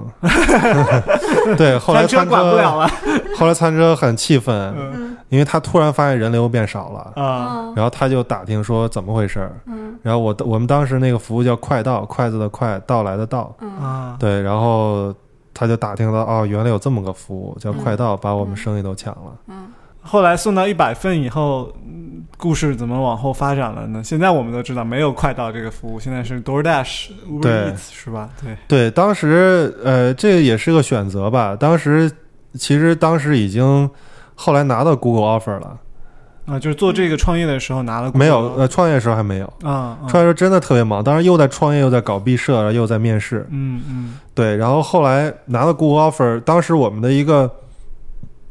[1.57, 2.89] 对，后来餐车餐管不了了
[3.37, 9.55] 后来餐车很气愤，嗯因为他突然发现人流变少了，啊嗯然后他就打听说怎么回事儿。
[9.65, 13.55] 嗯然后我我们当时那个服务叫快到，筷子的快，到来的到。
[13.61, 15.13] 嗯啊，对，然后
[15.61, 19.31] 他就打听到哦，原来有这么个服务叫快嗯到，把我们生意都抢了。
[19.47, 19.67] 嗯
[20.03, 24.03] 后来送到一百份以后，嗯故事怎么往后发展了呢？
[24.03, 28.27] 现在我们都知道没有快到这个服务，现在是 DoorDash、Uber 对 Eats 是吧？
[28.41, 31.55] 对，对，当时呃，这个也是个选择吧。
[31.55, 32.11] 当时
[32.55, 33.87] 其实当时已经
[34.33, 35.77] 后来拿到 Google offer 了，
[36.45, 39.45] 啊，就是做这个创业的时候拿了没有呃，创业的时候还没有。
[39.63, 40.07] 啊，啊。
[40.07, 43.45] 创业时候真的特别忙，当时又在创业，又在搞毕设，又在面试。
[43.51, 44.19] 嗯嗯。
[44.33, 47.49] 对，然后后来拿了 Google offer，当时我们的一个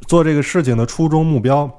[0.07, 1.70] 做这个事情的初衷目标，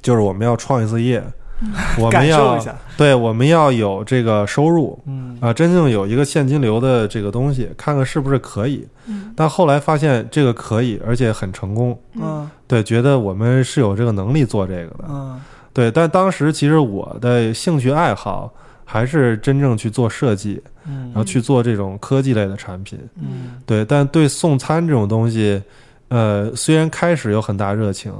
[0.00, 1.22] 就是我们要创一次业，
[1.98, 2.58] 我们要，
[2.96, 8.86] 对我们要有这个收入嗯啊、真正有一个现金流的这个东西，看看是不是可以。
[9.06, 11.98] 嗯但后来发现这个可以，而且很成功。
[12.14, 15.04] 嗯对，觉得我们是有这个能力做这个的。
[15.08, 15.40] 嗯
[15.72, 18.52] 对，但当时其实我的兴趣爱好
[18.84, 22.98] 还是真正去做设计，嗯然后去做这种科技类的产品。
[23.16, 25.62] 嗯对，但对送餐这种东西，
[26.08, 28.12] 呃，虽然开始有很大热情，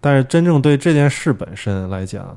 [0.00, 2.36] 但是真正对这件事本身来讲，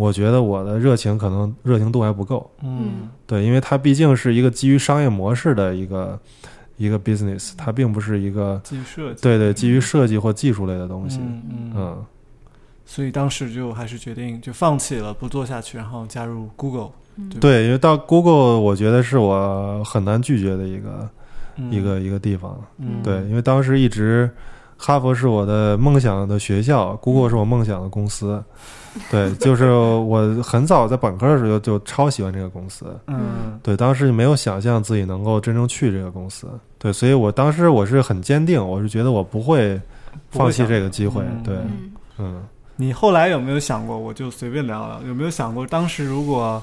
[0.00, 2.50] 我觉得我的热情可能热情度还不够。
[2.62, 3.10] 嗯。
[3.26, 6.18] 对，因为它毕竟是一个基于商业模式的一个
[6.78, 11.18] 一个 business，它并不是一个基于设计，对对基于设计或技术类的东西。
[11.20, 11.72] 嗯嗯。
[11.76, 12.04] 嗯，
[12.86, 17.28] 所以当时就还是决定就放弃了，不做下去，然后加入 Google，嗯。
[17.38, 21.10] 对，因为到 Google，我觉得是我很难拒绝的一个、
[21.56, 21.70] 嗯。
[21.70, 22.58] 一个一个地方。
[22.78, 23.02] 嗯。
[23.02, 24.30] 对，因为当时一直
[24.82, 28.42] 哈佛是我的梦想的学校，Google 是我梦想的公司。
[29.08, 32.86] 对，就是我很早在本科的时候就就超喜欢这个公司。
[33.06, 36.48] 嗯对，当时没有想象自己能够真正去这个公司。
[36.78, 39.80] 对，所以我当时我是很坚定，我是觉得我不会
[40.30, 41.22] 放弃这个机会。
[41.22, 42.42] 嗯对，嗯嗯，
[42.74, 43.96] 你后来有没有想过？
[43.96, 46.60] 我就随便聊聊，有没有想过当时如果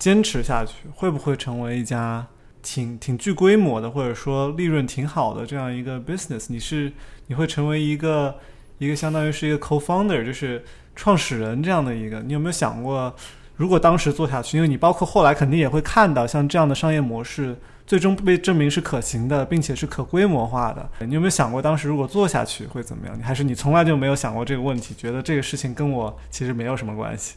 [0.00, 2.26] 坚持下去，会不会成为一家
[2.62, 6.46] 挺挺具规模的，或者说利润挺好的这样一个 business？
[6.48, 6.92] 你是
[7.26, 8.36] 你会成为一个
[8.78, 12.20] 一个相当于是一个 co-founder，就是创始人这样的一个？
[12.20, 13.14] 你有没有想过，
[13.56, 17.56] 如果当时做下去，因为你包括后来肯定也会看到像这样的商业模式。
[17.84, 20.88] 最终被证明是可行的，并且是可规模化的。
[21.04, 23.18] 你有没有想过，当时如果做下去会怎么样？
[23.18, 27.34] 你还是你从来就没有想过这个问题，觉得这个事情跟我其实没有什么关系？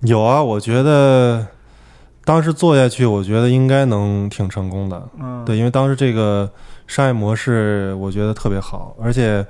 [0.00, 1.44] 有啊，我觉得
[2.28, 5.08] 当时做下去，我觉得应该能挺成功的。
[5.18, 6.50] 嗯，对，因为当时这个
[6.86, 9.42] 商业模式我觉得特别好，而且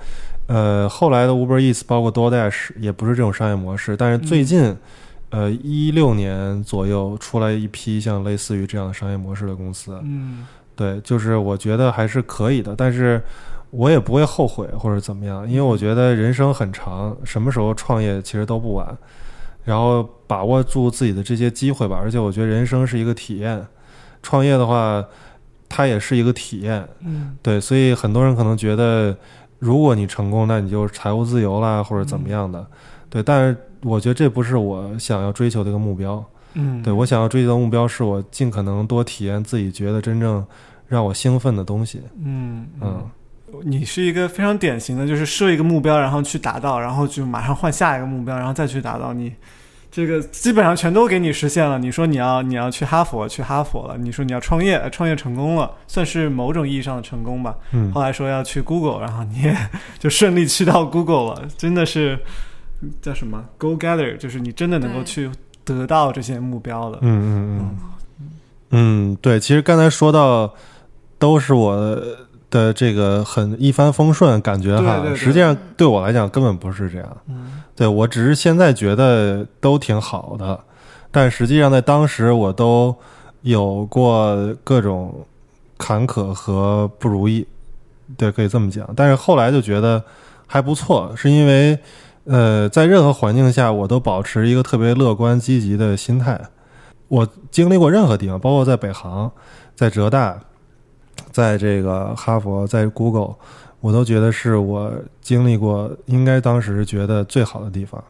[0.46, 4.76] 呃，后来的 Uber Eats 包括 DoorDash 也不是这种商业模式，但是最近。
[5.30, 13.20] 呃，一六年左右出来一批像类似于这样的商业模式的公司，嗯，对，就是我觉得还是可以的，但是
[13.68, 18.96] 我也不会后悔或者怎么样，因为我觉得人生很长，什么时候创业其实都不晚，
[19.64, 21.98] 然后把握住自己的这些机会吧。
[22.00, 23.66] 而且我觉得人生是一个体验，
[24.22, 25.04] 创业的话，
[25.68, 29.16] 它也是一个体验，嗯，对，所以很多人可能觉得，
[29.58, 32.66] 如果你成功，那你就财务自由啦，或者怎么样的，
[33.10, 33.56] 对，但是。
[33.84, 40.44] 我觉得这不是我想要追求的一个目标，嗯，对我想要追求的目标是我尽可能多体验自己觉得真正
[40.88, 42.66] 让我兴奋的东西，嗯。
[42.80, 43.08] 嗯，
[43.64, 49.32] 你是一个非常典型的，就是设一个目标，然后去达到，然后就马上换下一个目标，然后再去达到，你
[49.90, 51.78] 这个基本上全都给你实现了。
[51.78, 57.54] 你说你要你要去哈佛，去哈佛了；你说你要创业，创业成功了，算是某种意义上的成功吧。
[57.72, 59.56] 嗯，后来说要去 Google，然后你也
[59.98, 62.18] 就顺利去到 Google 了，真的是。
[63.02, 65.28] 叫什么？Go gather，就是你真的能够去
[65.64, 66.98] 得到这些目标了。
[67.00, 67.78] 嗯嗯嗯
[68.70, 69.40] 嗯，对。
[69.40, 70.54] 其实刚才说到
[71.18, 72.00] 都是我
[72.50, 77.16] 的这个很一帆风顺感觉哈，实际上对我来讲根本不是这样。
[77.28, 80.58] 嗯，对我只是现在觉得都挺好的，
[81.10, 82.94] 但实际上在当时我都
[83.42, 85.26] 有过各种
[85.76, 87.46] 坎坷和不如意。
[88.16, 88.88] 对，可以这么讲。
[88.96, 90.02] 但是后来就觉得
[90.46, 91.78] 还不错，是因为。
[92.30, 96.38] 呃，在任何环境下，我都保持一个特别乐观积极的心态。
[97.08, 99.32] 我经历过任何地方，包括在北航、
[99.74, 100.38] 在浙大、
[101.30, 103.34] 在这个哈佛、在 Google，
[103.80, 108.02] 我都觉得是我经历过应该当时觉得最好的地方。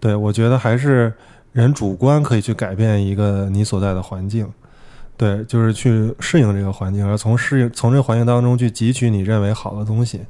[0.00, 1.12] 对我觉得还是
[1.52, 4.48] 人主观可以去改变一个你所在的环境，
[5.16, 10.20] 对，就是去适应这个环境，而从适应从这个环境当中去汲取你认为好的东西。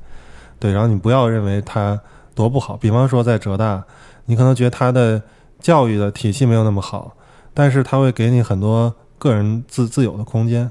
[0.58, 2.00] 对，然后你不要认为它。
[2.32, 3.84] 多不好，比方说在浙大，
[4.26, 5.20] 你可能觉得它的
[5.58, 7.14] 教育的体系没有那么好，
[7.52, 10.70] 但是它会给你很多个人自自由的空间。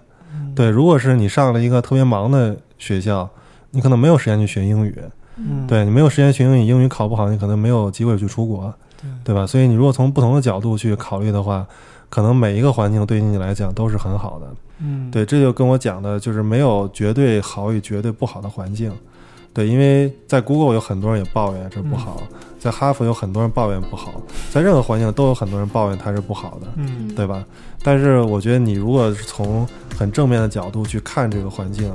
[0.59, 3.29] 对，如果是你上了一个特别忙的学校，
[3.71, 4.93] 你可能没有时间去学英语。
[5.37, 8.73] 嗯，对你没有时间学英语，英语考不好，你可能没有机会去出国，
[9.23, 9.47] 对吧？
[9.47, 11.65] 所以你如果从不同的角度去考虑的话，
[12.09, 14.47] 可能每一个环境对于你来讲都是很好的。
[14.79, 18.91] 嗯，对，这就跟我讲的就是没有绝对好与绝对不好的环境。
[19.53, 22.21] 对，因为在 Google 有很多人也抱怨这不好，
[22.59, 27.43] 在哈佛有很多人抱怨不好，在任何环境都有很多人抱怨它是不好的，嗯，对吧？
[27.81, 29.65] 但是我觉得你如果是从
[29.97, 31.87] 很正面的角度去看这个环境，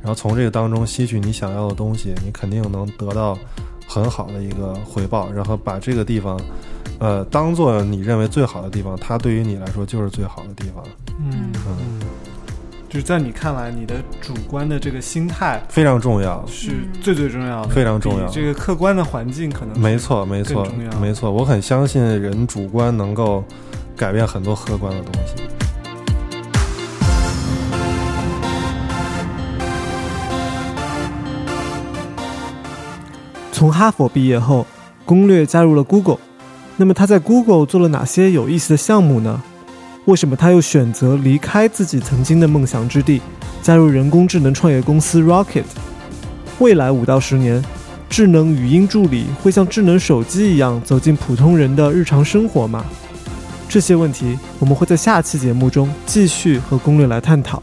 [0.00, 3.38] 然后从这个当中吸取你想要的东西，你肯定能得到
[3.86, 6.40] 很好的一个回报，然后把这个地方，
[6.98, 10.82] 呃，当做你认为最好的地方，它对于你来说就是最好的地方。
[11.20, 12.00] 嗯嗯。
[12.96, 16.70] 就是在你看来，你的主观的这个心态非常重要，是
[17.02, 18.26] 最最重要的，非常重要。
[18.28, 20.66] 这个客观的环境可能没错，没错，
[20.98, 21.30] 没错。
[21.30, 23.44] 我很相信人主观能够
[23.94, 25.34] 改变很多客观的东西。
[33.52, 34.66] 从哈佛毕业后，
[35.04, 36.16] 攻略加入了 Google。
[36.78, 39.42] 那么他在 Google 做了哪些有意思的项目呢？
[40.06, 43.20] 为什么他又选择离开自己曾经的梦想之地，
[43.60, 45.64] 加入人工智能创业公司 Rocket？
[46.58, 47.62] 未来五到十年，
[48.08, 52.84] 智能语音助理会像智能手机一样走进普通人的日常生活吗？
[53.68, 57.60] 这些问题我们会在下期节目中继续和攻略来探讨。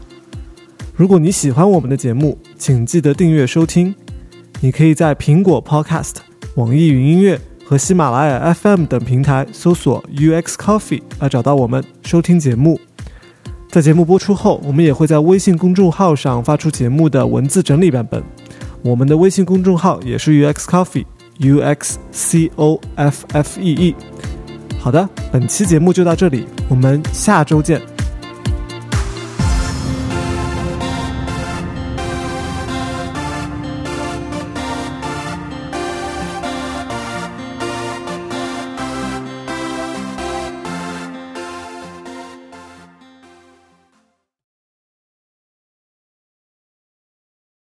[0.94, 3.94] 如果你喜欢我们的节目，请记得订阅收听。
[4.60, 6.16] 你可以在苹果 Podcast、
[6.56, 7.40] 网易云音乐。
[7.64, 12.78] 和喜马拉雅 FM 等平台搜索 UX Coffee 来找到我们收听节目。
[13.70, 18.22] 在节目播出后，我们也会在微信公众号上发出节目的文字整理版本。
[18.82, 23.94] 我们的微信公众号也是 UX Coffee，UX C O F F E E。
[24.78, 27.93] 好的，本期节目就到这里，我们下周见。